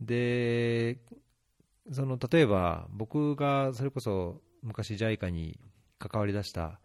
[0.00, 0.98] で、
[1.92, 5.60] その例えば僕がそれこそ昔 JICA に
[6.00, 6.80] 関わりだした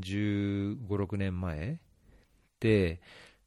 [0.00, 1.80] 15、6年前
[2.60, 3.00] で、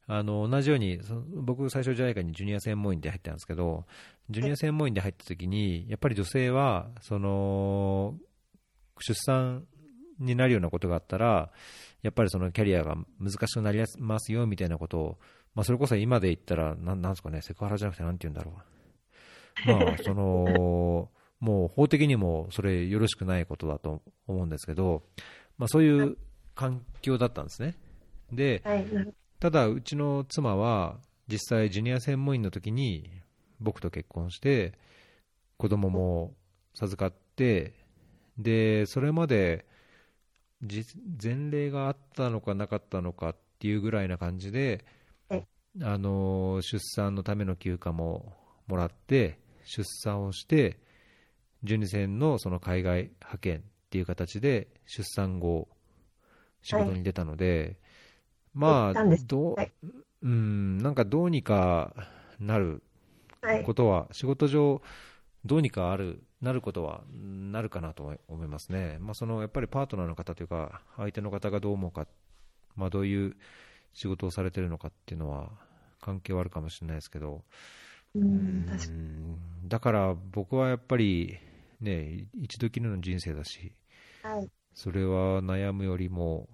[0.08, 0.98] あの同じように
[1.36, 3.86] 僕、最初 JICA にジュニア専門員で入ったんですけど、
[4.28, 8.16] ジュニア専門員で入った時に、やっぱり女性はその
[8.98, 9.68] 出産
[10.18, 11.52] になるようなことがあったら、
[12.02, 15.18] やっぱりそのキャリアが難しくなりますよみたいなことを、
[15.54, 19.84] まあ、それこそ今で言ったら、なんなんですかね、セクハラじゃなくて、なんて言うんだろう。
[19.86, 25.02] まあ、 その、もう法的にもそれよろしくないことだと思うんですけど、
[25.58, 26.16] まあ、そういう
[26.54, 27.74] 環境だったんですね。
[28.32, 28.62] で、
[29.40, 30.98] ただ、うちの妻は
[31.28, 33.10] 実際、ジュニア専門員の時に
[33.60, 34.72] 僕と結婚して、
[35.56, 36.34] 子供も
[36.74, 37.74] 授かって、
[38.38, 39.66] で、それまで
[40.62, 44.84] 前例があったのかなかったのかっていうぐらいな感じで、
[45.80, 48.34] あの出産のための休暇も
[48.66, 50.78] もらって、出産をして、
[51.64, 55.68] 12戦のその海外派遣っていう形で出産後、
[56.62, 57.78] 仕事に出たので、
[58.54, 59.56] まあ、どう、
[60.22, 61.94] うん、なんかどうにか
[62.38, 62.82] なる
[63.64, 64.82] ことは、仕事上、
[65.44, 68.98] どうにかある、なることはなるかなと思いますね。
[69.00, 72.06] まあ、そのやっぱりパートナーの方というか、相手の方がどう思うか、
[72.76, 73.36] まあ、どういう
[73.92, 75.50] 仕事をされてるのかっていうのは
[76.00, 77.42] 関係はあるかもしれないですけど、
[78.14, 78.66] うん
[79.64, 81.38] だから僕はやっぱり、
[81.80, 83.72] ね、一度きりの人生だし、
[84.22, 86.48] はい、それは悩むよりも、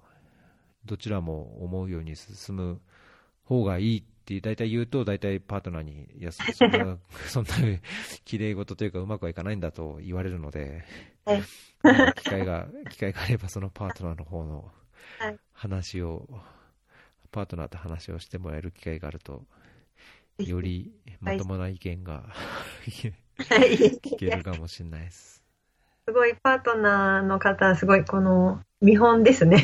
[0.85, 2.81] どちらも思うように進む
[3.45, 7.51] 方がいいって大体言うと、大体パートナーに、いや、そんな、 そんな
[8.25, 10.85] 綺麗事というか、うまくはいかないんだと言われるので、
[11.25, 11.43] はい、
[12.17, 14.71] 機会が、機会があれば、そのパートナーの方の
[15.53, 16.29] 話を、
[17.31, 19.45] パートナーと話をしてもらえる機会があると、
[20.39, 22.25] よりまともな意見が
[22.87, 25.45] 聞けるかもしれないです。
[26.07, 29.59] すごいパートナーの方、すごいこの見本ですね。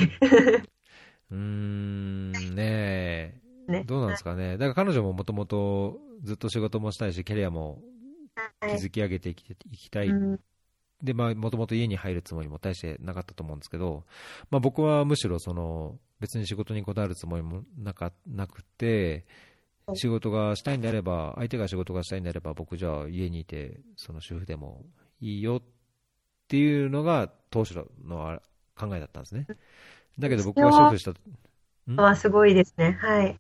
[1.31, 3.41] うーん、ねえ、
[3.85, 4.59] どうなんですかね。
[4.59, 7.83] だから彼女ももともとずっと仕事もしたいし、キャリアも
[8.67, 10.17] 築き上げていきいきたい。
[11.03, 14.05] で、まあ、もともと家に入るつもりも大してなかったと思うんですけど、
[14.51, 19.27] まあ僕はむしろその、別に仕事にこだわるつもりもなかなくて、
[19.95, 24.83] 仕事がしたいんであれば、相手が仕事がしたいんであれば、僕じゃあ家にいて、その主婦でも
[25.21, 25.63] いいよっ
[26.49, 28.41] ていうのが当初の
[28.77, 29.47] 考えだったんですね。
[30.19, 32.03] だけど僕は主婦した。
[32.03, 32.97] はすごいですね。
[33.01, 33.39] はい。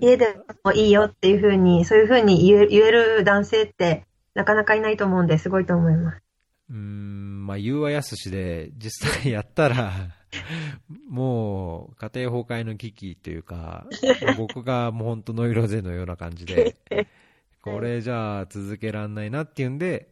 [0.00, 6.22] 家でもいいよっていうふうに、そういうふうに言え言える男性ってなかなかいないと思うんで、すごいと思います。
[6.70, 9.92] うん、まあ、言うはやすしで、実際やったら
[11.08, 13.86] もう家庭崩壊の危機というか、
[14.38, 16.76] 僕がもう本当ノイローゼのような感じで、
[17.60, 20.08] これじゃあ続けられないなっていうんで、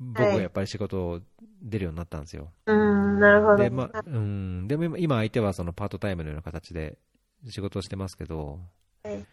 [0.00, 1.20] 僕はやっぱり仕事
[1.60, 2.50] 出るようになったんですよ。
[2.64, 3.56] うん、なるほど。
[3.58, 6.96] で、まうん、でも今相手はそのパートタイムのような形で
[7.48, 8.60] 仕事をしてますけど、
[9.04, 9.26] はい、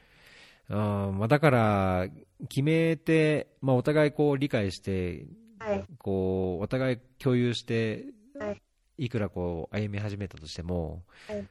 [0.69, 2.07] あまあ、だから、
[2.49, 5.25] 決めて、まあ、お互いこう理解して、
[5.59, 8.05] はい、こうお互い共有して、
[8.97, 9.09] い。
[9.09, 11.45] くらこう歩み始めたとしても、はい、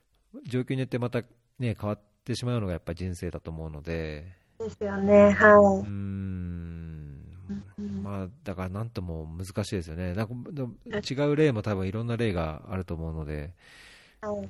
[0.45, 1.23] 状況によってまた、
[1.59, 4.25] ね、変わってしまうのがやっぱり人生だと思うので。
[4.59, 5.87] ですよね、はい。
[5.87, 7.23] うん。
[8.03, 10.15] まあ、だからなんとも難しいですよね。
[10.15, 10.35] なんか
[11.09, 13.55] 違う例も多分いろんな例があると思うので、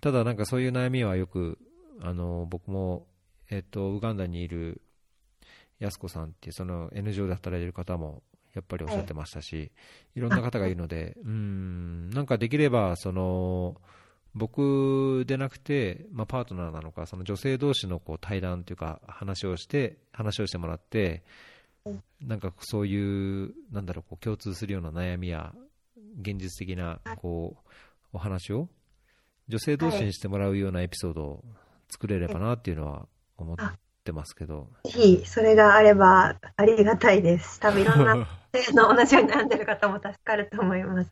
[0.01, 1.59] ただなんかそういう悩みはよく、
[2.01, 3.07] あの僕も、
[3.51, 4.81] えっと、ウガンダにいる
[5.79, 8.23] 安子さんっていうその NGO で働いてる方も
[8.55, 9.71] やっぱりおっしゃってましたし、
[10.15, 13.79] いろんな方がいるので、 うん、なんかできれば、その、
[14.35, 21.23] 僕でなくて、まあ、パートナーなのか、その女性同士のこう対談というか、話をして、話をしてもらって、
[22.21, 25.55] なんかそういう、なんだろう、こう共通するような悩みや、
[26.19, 27.69] 現実的なこう
[28.15, 28.71] お話を、
[29.49, 31.45] 女性同士にしてもらうようなエピソードを
[31.89, 33.07] 作れればなっていうのは
[33.37, 33.57] 思っ
[34.05, 34.69] てますけど。
[34.85, 37.61] ぜひ、それがあればありがたいです。
[37.61, 38.25] 多分いろんなの
[38.95, 41.11] 同じように悩んでる方も助かると思います。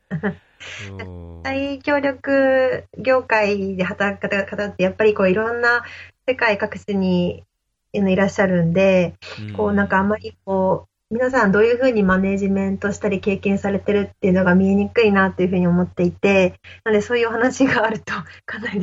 [1.44, 5.84] 再協力業界で働く方って、やっぱりこういろんな
[6.26, 7.44] 世界各地に
[7.92, 18.14] いらっしゃるんで、うん、こうなんかあんまりこう、皆さんどういうふうにマネジメントしたり経験されてるっていうのが見えにくいなというふうに思っていて、なのでそういうお話があると
[18.46, 18.80] かなり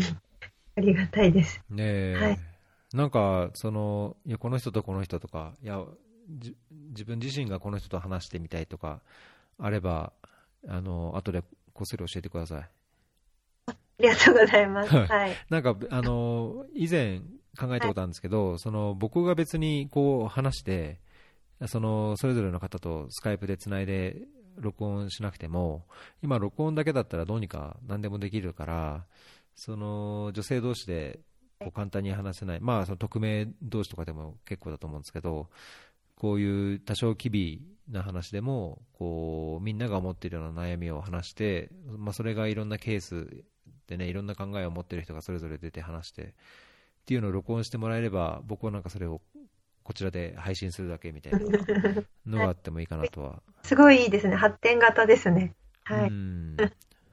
[0.78, 1.60] ありがたいです。
[1.70, 2.40] ねえ、はい、
[2.94, 5.82] なんか、その、いや、この人とこの人とか、いや、
[6.90, 9.02] 自分自身がこの人と話してみたいとか、
[9.58, 10.14] あれば、
[10.68, 11.42] あの、後で
[11.74, 12.70] こっそり教えてください。
[13.68, 14.96] ありがとうございます。
[14.96, 15.36] はい。
[15.50, 17.20] なんか、あの、以前
[17.58, 21.00] 考えたことあるんですけど、はい、その、僕が別にこう話して、
[21.68, 24.18] その、それぞれの方とスカイプでつないで
[24.58, 25.86] 録音しなくても、
[26.24, 29.06] 今録音だけだったらどうにか何でもできるから、
[29.56, 31.20] その、女性同士で
[31.62, 35.50] こう簡単に話せない、まあ、その匿名同士とかでも結構だと思うんですけど、
[36.16, 43.44] こういう多少機微な話でもこうみんなが思っているような悩みを話して、まあ、それがいろんなケース
[43.88, 46.28] でねいろんな考えを持っている人がそれぞれ出て話してっ
[47.06, 49.22] ていうのを録音してもらえれば僕はなんかそれを
[49.84, 51.40] こちらで配信するだけみたいな
[52.28, 53.42] のがあってもいいかなとは。
[53.64, 54.36] すごいいいですね。
[54.36, 55.56] 発展型ですね。
[55.84, 56.12] はい。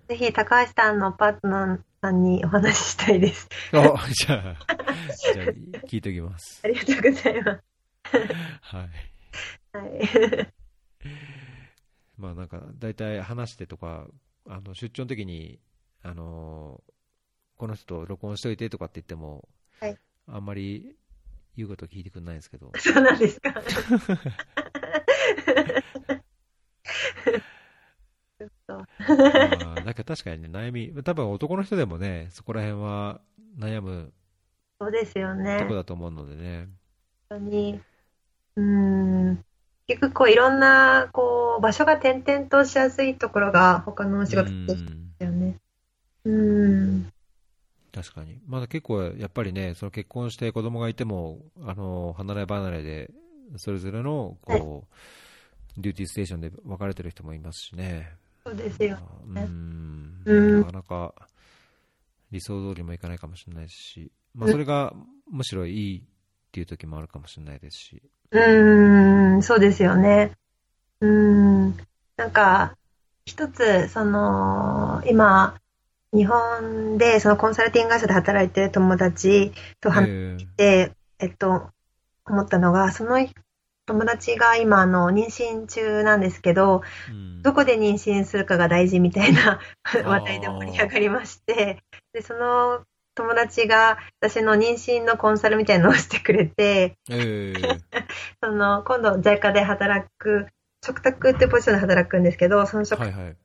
[0.09, 3.49] ぜひ高橋さんのパートナーさんにお話ししたいです。
[3.73, 4.57] あじゃあ
[5.35, 5.47] じゃあ
[5.87, 6.61] 聞いておきます。
[6.65, 7.63] ありがとうございます。
[8.63, 8.89] はい。
[9.73, 10.55] はい。
[12.17, 14.07] まあなんか大体話してとか
[14.49, 15.59] あの出張の時に
[16.03, 16.83] あの
[17.57, 19.49] この人と録音しといてとかって言っても、
[19.81, 19.97] はい、
[20.27, 20.97] あんまり
[21.57, 22.71] 言うこと聞いてくれないんですけど。
[22.77, 23.53] そうなんですか
[28.99, 33.21] なんか確かにね悩み多分男の人でもねそこら辺は
[33.59, 34.13] 悩む
[34.81, 36.69] そうですよねとこだと思うのでね
[37.31, 37.81] 本当に
[38.57, 39.45] うん
[39.89, 45.57] 結局こういろんなこう場所が転々としやすいところが他のお仕事ですよね。
[46.25, 47.13] うん。
[47.91, 48.39] 確かに。
[48.47, 53.11] まだ結構やっぱりね、その結婚して子供がいても、あの、離れ離れで、
[53.57, 54.83] それぞれの、こう、はい、
[55.79, 58.13] デューティーステーションで分かれてる人もいますしね。
[58.49, 58.97] そうですよ、
[59.27, 59.47] ね。
[60.25, 60.61] うん。
[60.61, 61.15] なかなか
[62.31, 64.95] 理想通りもいかないかもしれないし、まあそれが
[65.31, 66.03] むしろいいっ
[66.51, 68.03] ていう時もあるかもしれないですし。
[68.31, 70.33] うん、そうですよね。
[71.01, 71.77] うん、
[72.17, 72.77] なんか、
[73.27, 75.61] 一つ、その、今、
[76.15, 81.69] 日本でそのコンサルティング会社で働いてる友達と話して、えっと、
[82.27, 83.19] 思ったのが、その
[83.89, 89.61] 友達が今、あの、妊娠中なんですけど、うん、どこで妊娠するかが大事みたいな
[90.05, 91.83] 話題で盛り上がりまして、
[92.13, 92.83] で、その
[93.15, 97.81] 友達が私の妊娠のコンサルみたいなのをしてくれて、えー、
[98.45, 100.49] その今度 JICA で働く、
[100.85, 103.37] 食卓っていうポジションで働くんですけど、その食卓の、はいはい、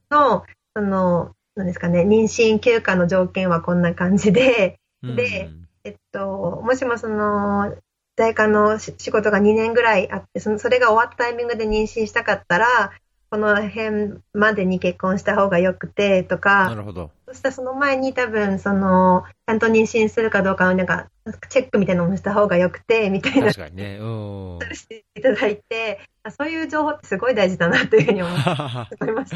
[0.76, 5.50] その、なんですかね、妊娠休暇の条件はこんな感じで、で、
[5.86, 7.74] えっと、もしもその、
[8.16, 12.92] 在家の仕事が2年ぐらいあって、そのそれが終わったタイミングで妊娠したかったら、
[13.32, 17.10] この辺までに結婚した方がよくてとか、なるほど。
[17.28, 21.08] そしたらその前に多分、その、ちゃんと妊娠するかどうかをなんか、
[21.50, 23.48] チェックみたいなのをした方がよくて、みたいな。
[23.48, 23.98] 確かにね。
[24.00, 24.60] うん。
[24.76, 26.00] していただいて、
[26.38, 29.32] そういう情報ってすごい大事だなというふうに 思いまし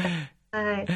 [0.52, 0.56] た。
[0.56, 0.86] はい。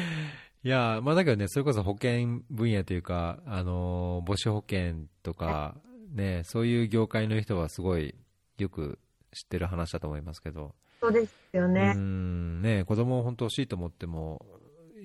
[0.63, 5.75] いや、まあだけどね、それこそ保険分野というか、あの、母子保険とか、
[6.13, 8.15] ね、そういう業界の人はすごい
[8.57, 8.99] よく
[9.33, 10.75] 知ってる話だと思いますけど。
[11.01, 11.93] そうですよね。
[11.95, 14.45] うんね子供を本当欲しいと思っても、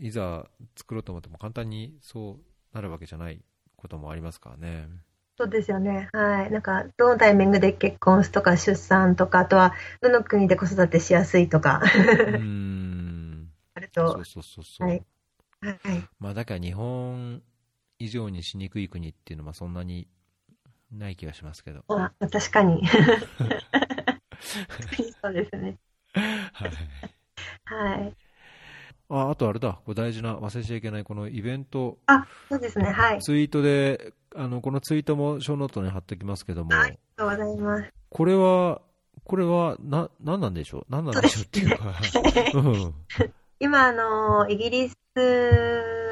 [0.00, 0.46] いざ
[0.76, 3.42] 作ろうと思っても簡単にそうなるわけじゃない
[3.76, 4.88] こともありますからね。
[5.38, 6.08] そうですよね。
[6.12, 6.50] はい。
[6.50, 11.80] なんか、どのタイミングで結婚とか出産とか、あとは、どの国で子育てしやすいとか。
[12.16, 13.48] うん。
[13.74, 14.14] あると。
[14.14, 14.88] そうそうそうそう。
[14.88, 15.06] はい。
[15.60, 15.78] はい。
[16.18, 17.40] まあ、だから日本
[18.00, 20.08] 以上にしにくい国っていうのはそんなに
[20.92, 21.84] ない気がしますけど。
[21.88, 22.82] あ、確かに。
[25.22, 25.76] そうですね。
[26.14, 26.70] はい。
[27.64, 28.16] はい。
[29.10, 33.22] ああとあれだ、これ大事な、忘れちゃいけない、このイベント、あそうですね、はい。
[33.22, 37.92] ツイートで、あのこのツイートもショーノートに貼っておきますけども、ありがとうございます。
[38.10, 38.82] これは、
[39.24, 40.86] これは、な、なんなんでしょう？
[40.90, 41.94] 何なんでしょうっていうか、
[43.60, 44.94] 今、あの、イギリス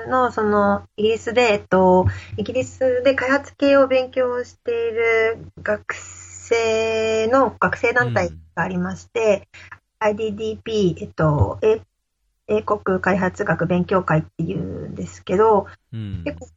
[0.07, 2.07] の、その、イギリスで、えっと、
[2.37, 9.49] イギリスで開発系を勉強している学生の学生団体がありまして、
[10.01, 11.59] うん、IDDP、えっと、
[12.49, 14.59] 英国開発学勉強会っていう
[14.89, 16.49] んですけど、うん、結構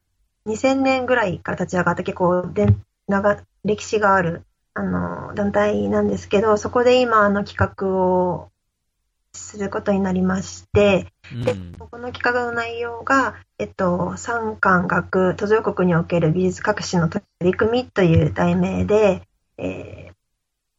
[0.46, 2.68] 2000年ぐらいから立ち上がった結構で
[3.08, 4.44] 長歴史がある
[4.74, 8.50] あの団体なんですけど、そこで今あの企画を
[9.34, 19.28] することになりまして、うん、でこの企画の内容が、えっと、三官学途上国における技術革新の取り組みという題名で、
[19.58, 20.14] えー、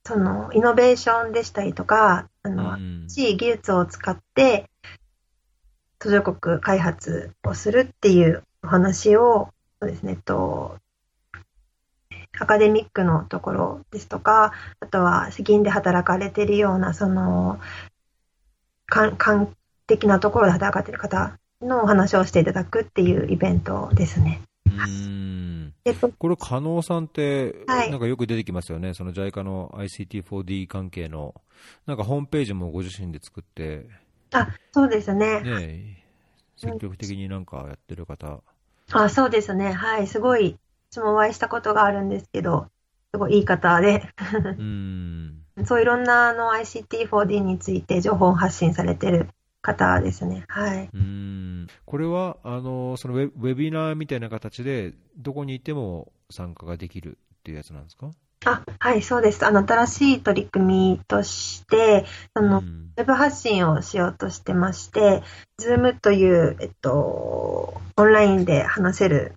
[0.04, 3.06] その、イノベーションでしたりとか、あうの、ん。
[3.08, 4.70] 新しい技術を使って、
[5.98, 9.50] 途上国開発をするっていうお話を、
[9.80, 10.78] そうですね、えっと、
[12.38, 17.60] アカデミックのところですとか、あとは責任で働かれているような、その、
[18.90, 19.54] か官
[19.86, 24.42] 的なところで働かれている方のお話をしていただくっていうイベントですね。
[24.66, 31.34] うんえっと、これ、加納さんって、はいなんかよく出てきますよね、その JICA の ICT4D 関係の、
[31.86, 33.86] なんかホームページもご自身で作って、
[34.32, 35.40] あ、そうですね。
[35.40, 36.04] ね、
[36.56, 38.42] 積極的になんかやってる方、
[38.92, 39.72] あ、そうですね。
[39.72, 40.06] はい。
[40.06, 40.56] すごい、
[40.90, 42.66] 私もお会いしたことがあるんですけど、
[43.12, 44.02] すごいいい方で、
[44.58, 49.28] うん、そういろんなあの ICT4D について情報を発信されてる
[49.62, 50.44] 方ですね。
[50.48, 50.88] はい。
[50.92, 58.10] うんこれはあのそのウェウェビナーみたいな形で、どこにいても参加ができるっていうやつなんですか？
[58.46, 59.44] あ、はい、そうです。
[59.44, 65.22] あの、新しい取り組みとして、その、うんウェブ発信をしようとしてまして、
[65.60, 66.90] Zoom という、えっと、
[67.96, 69.34] オンラインで話せる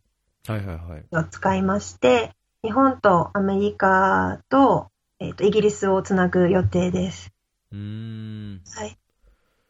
[0.47, 1.05] はいはいはい。
[1.15, 2.31] を使いまして、
[2.63, 4.87] 日本とアメリカと、
[5.19, 7.31] えっと、イギリスをつなぐ予定です。
[7.71, 8.97] うーん、はい。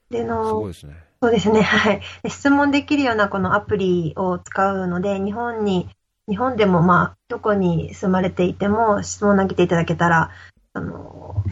[0.10, 1.04] で、すの、ごいですね。
[1.22, 2.02] そうですね、 はい。
[2.22, 5.90] で質問できるようなこのアプリを使うので、日本に、
[6.28, 10.32] 日本でもまあ、どこに住まれていても質問投げていただけたら、
[10.74, 11.44] あの、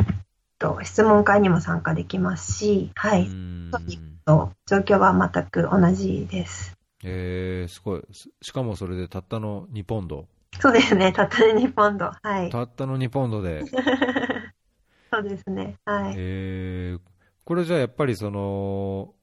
[0.60, 3.24] と質問会にも参加できますし、はうい。
[3.24, 6.78] んと状況は全く同じです。
[7.04, 8.04] えー、すごい。
[8.12, 10.28] すしかもそれでたったの2ポンド。
[10.60, 12.12] そうですね、たった2ポンド。
[12.22, 12.50] はい。
[12.50, 13.64] たったの2ポンドで。
[15.12, 16.14] そうですね、はい。
[16.18, 17.02] えー、
[17.44, 19.14] これじゃあやっぱりその、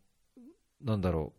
[0.83, 1.33] なんだろ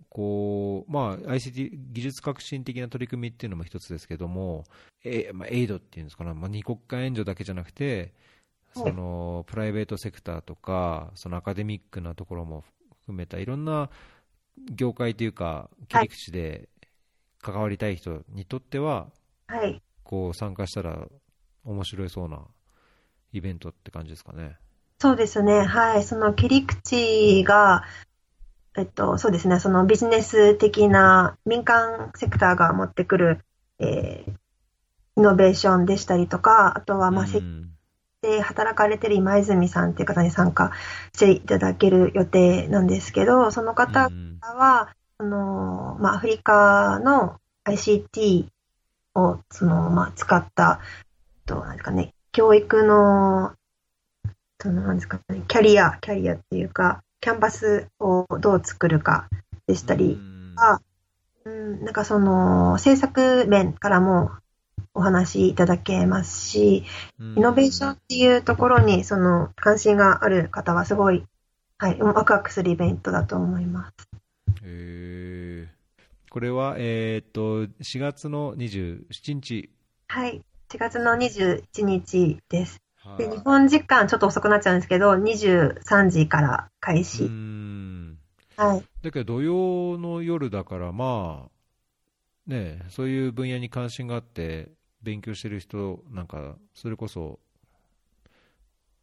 [0.00, 4.64] う、こう、まあ、ICT 技術革新的な取り組みっていうのも一つですけども、
[5.04, 8.12] えまあ、エイドっていうんですかね、まあ、二国間援助だけじゃなくて、はい
[8.74, 12.64] そのプライベートセクターとか、そのアカデミックなところも
[13.00, 13.90] 含めたいろんな
[14.74, 16.68] 業界というか、切り口で
[17.40, 19.08] 関わりたい人にとっては、
[19.48, 19.82] はい。
[20.04, 21.06] こう参加したら
[21.64, 22.46] 面白いそうな
[23.32, 24.56] イベントって感じですかね。
[25.00, 26.04] そうですね、はい。
[26.04, 27.84] その切り口が、
[28.76, 33.40] えっと、そうですね、そのビジネス的な民間セクターが持ってくる、
[33.80, 34.32] えー
[35.18, 37.70] イノベーションでしたりとか、あとは、まあ、設うん
[38.20, 40.72] で働かれてる今泉さんっていう方に参加
[41.14, 48.46] していただける予定なんですけど、その方うんは、あの、まあ、アフリカの ICT
[49.14, 50.80] を、その、まあ、使った、
[51.46, 53.52] と、なんですかね、教育の、
[54.60, 59.28] その、なんですかね、キャリア、キャリアっていうか、キャンバスをどう作るか
[59.66, 60.54] でしたり、うん。
[60.56, 60.80] あ
[61.44, 64.30] うん、なんかその、政策面からも
[64.94, 66.84] お話しいただけますし、
[67.18, 71.24] イノベーションっていうところに、その、関心がある方はすごい、
[71.78, 74.08] はい、ワクワクするイベントだと思います。
[74.62, 75.77] へー
[76.38, 79.70] これは、えーっと4月の27日、
[80.08, 80.42] はい。
[80.70, 82.78] 4月の21日です。
[83.16, 87.22] で、はい日本時間ちょっと遅くなっちゃうんですけど、23時から開う始。
[87.22, 88.18] ん
[88.56, 88.88] はい。
[89.02, 97.40] だけど土曜の夜だから、まあね、そういう分野に関心があって勉強してる人なんか、それこそ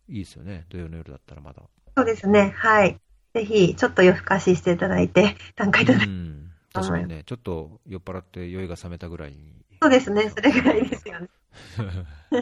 [0.08, 1.62] いいですよね、土曜の夜だったらまだ。
[1.98, 2.54] そうですね。
[2.58, 3.00] はい。
[3.34, 9.54] ぜひ、ちょっと夜更かししていただいて、参加いただき、うん確かにね、ちょっと酔っ払って酔いが覚めたぐらいに。
[9.82, 10.30] そうですね。
[10.30, 11.30] それぐらいですよね。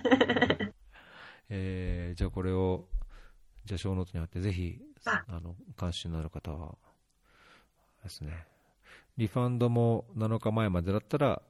[1.50, 2.88] えーじゃあこれを、
[3.66, 6.76] じゃあ小ノートに貼って、ぜひ、ああの、関心のある方は、
[8.04, 8.46] ですね、
[9.18, 11.42] リファンドも7日前までだったら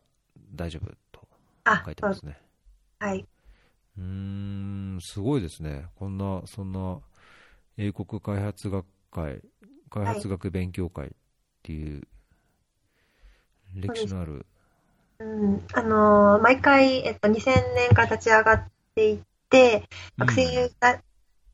[0.56, 1.28] 大丈夫と
[1.66, 2.40] あ書い、てますね。
[3.00, 3.28] はい。
[3.98, 4.04] うー
[4.98, 5.86] ん、すごいですね。
[5.96, 7.00] こんな、そんな、
[7.78, 9.42] 英国開発学会、
[9.90, 11.12] 開発学勉強会っ
[11.64, 12.04] ていう、
[13.76, 14.46] 歴史のある、
[15.20, 18.64] うん、あのー毎回、えっと、2000年から立ち上がっ
[18.96, 19.20] てい
[19.50, 19.88] て、
[20.18, 21.02] 学生だ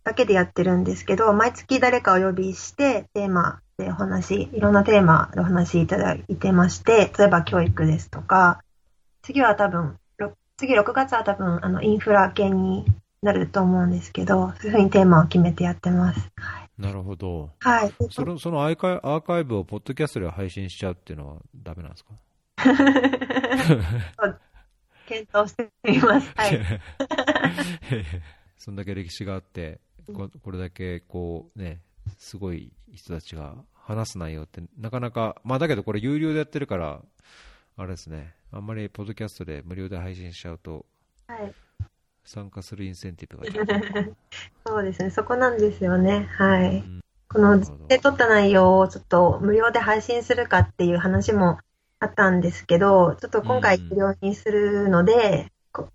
[0.03, 8.63] だけでやってるんですけど、毎月誰かをお呼びして、テーマでお話、いろんなテーマでお話いただいてまして、例えば教育ですとか、
[9.21, 12.85] 次は多分、ろ次6月は多分、あの、インフラ系に
[13.21, 16.31] なると思うんですけど、そういうふうにテーマを決めてやってます。
[16.79, 17.51] なるほど。
[17.59, 17.89] はい。
[17.99, 22.13] でそのそのアーカイアーカイブをポッドキャストで配信しちゃうっていうのはダメなんですか？
[25.07, 26.31] 検討してみます。
[26.35, 26.59] はい。
[28.57, 29.79] そんだけ歴史があって、
[30.13, 31.81] ここれだけこうね、
[32.17, 37.01] すごい人たちが話す内容って、なかなか、まあだけどこれ有料でやってるから、
[37.77, 40.85] あれですね、あんまりポッドキャストで無料で配信しちゃうと、
[41.27, 41.53] はい。
[42.23, 44.13] 参加するインセンティブが
[44.65, 46.29] そうですね、そこなんですよね。
[46.31, 46.77] はい。
[46.77, 47.01] うん。
[47.27, 51.59] この、で撮った内容をちょっと無料で配信するかっていう話も
[51.99, 53.89] あったんですけど、ちょっと今回うん。
[53.89, 55.89] 無料にするので、こ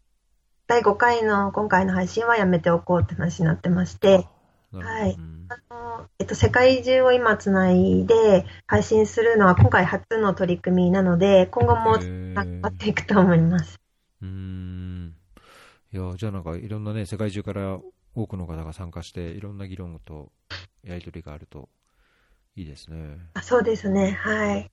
[0.67, 4.27] 第5回の今回の配信はやめておこうって話になってまして、
[4.73, 5.13] はい。
[5.13, 5.47] うん。
[5.49, 11.93] あのえっと、世界中を今つないで配信するのは今回初の取り組みなので、今後も
[12.35, 13.81] 頑張っていくと思います。
[14.23, 15.15] うーん
[15.95, 17.79] いやじゃあなんかいろんなね世界中から
[18.17, 20.33] 多くの方が参加していろんな議論と
[20.83, 21.69] やり取りがあると
[22.57, 24.69] いいですねあそうですね、はい。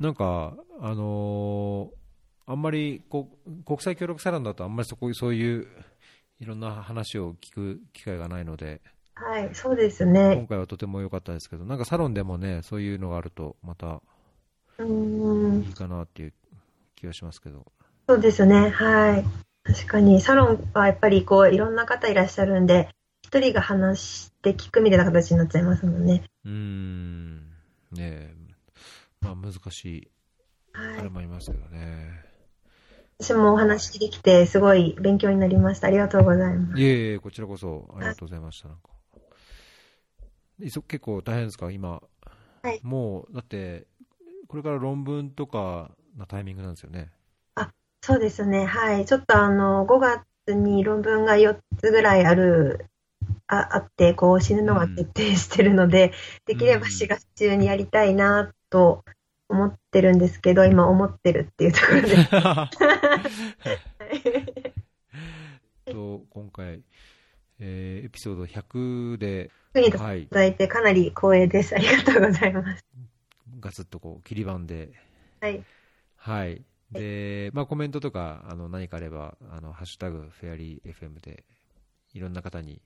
[0.00, 1.96] なんかあのー
[2.46, 5.66] あんまりこう国際協力サロンだとあんまりそこそういう
[6.40, 8.80] いろんな話を聞く機会がないので
[9.14, 10.46] はい、そうですね今。
[10.46, 14.00] 回はとても良かったですけどなんかサロンでもねそういうのがあるとまた
[14.80, 16.32] いいかなっていう
[16.96, 17.66] 気がしますけど
[18.08, 19.24] そうですね、はい。
[19.64, 22.88] 確かに、サロンはやっぱりこう、いろんな方いらっしゃるんで、
[23.22, 26.22] 一人が話して聞くみたいな形になっちゃいますもんね。
[26.44, 27.50] うーん
[27.92, 28.34] ねえ
[29.20, 30.10] まあ難しい
[30.72, 31.08] はいあれ。
[31.08, 32.22] もありますけどね
[33.18, 35.86] 私もお話できて、すごい勉強になりました。
[35.86, 36.80] ありがとうございます。
[36.80, 38.68] いえいえ、こちらこそありがとうございました。
[38.68, 38.90] なんか
[40.60, 42.02] いそ結構大変ですか、今、
[42.62, 43.86] はいもうだって、
[44.48, 47.10] これから論文とかなタイミングなんですよね。
[48.06, 49.06] そうですね、はい。
[49.06, 52.84] ちょっとあの、5月に論文が4つぐらいある、
[53.46, 56.12] ああって、こう、死ぬのが決定してるので、
[56.44, 59.06] できればうん4月中にやりたいなと
[59.48, 62.16] 思ってるんですけど、今思ってるっていうところで。
[65.90, 66.82] と今回、
[67.58, 69.50] えーエピソード100で、
[69.80, 71.74] いたはい、だいてかなり光栄です。
[71.74, 72.84] ありがとうございます。
[73.60, 74.92] ガツッとこう切り板で、
[75.40, 75.64] はい。
[76.16, 76.62] はい
[76.94, 81.44] でまあ、コメントとかあの何かあれば、あのハッシュタグフェアリー FM で
[82.14, 82.80] いろんな方に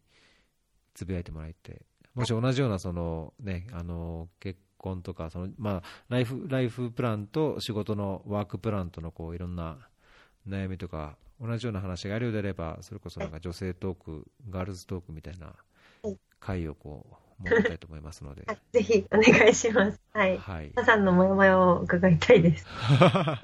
[0.95, 1.83] つぶやいてもらえて、
[2.15, 9.79] もし同じようなその、ね、あの結婚とかその、まあ、ライフライフプランと仕事のワークプランとのこういろんな
[10.49, 15.55] 悩みとか、同じような話があるようであれば、それこそなんか女性トーク、ガールズトークみたいな
[16.03, 16.19] はい。
[16.41, 20.01] 会をこう設けたいと思いますので、はいぜひお願いします。
[20.13, 20.39] はい。
[20.39, 22.67] はい、皆さんのモヤモヤを伺いたいです。
[22.69, 23.39] は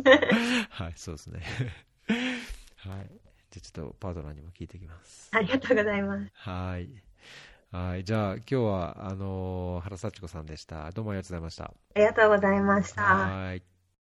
[0.89, 1.43] い、そうですね。
[2.77, 3.11] はい。
[3.51, 5.31] じゃあちょっとパートナーにも聞いていきます。
[5.33, 6.31] ありがとうございます。
[6.35, 6.89] はい。
[7.71, 8.05] はい。
[8.05, 10.91] じゃあ今日は、あのー原幸子さんでした。
[10.93, 11.65] どうもありがとうございました。
[11.65, 13.03] ありがとうございました。
[13.03, 13.74] はい。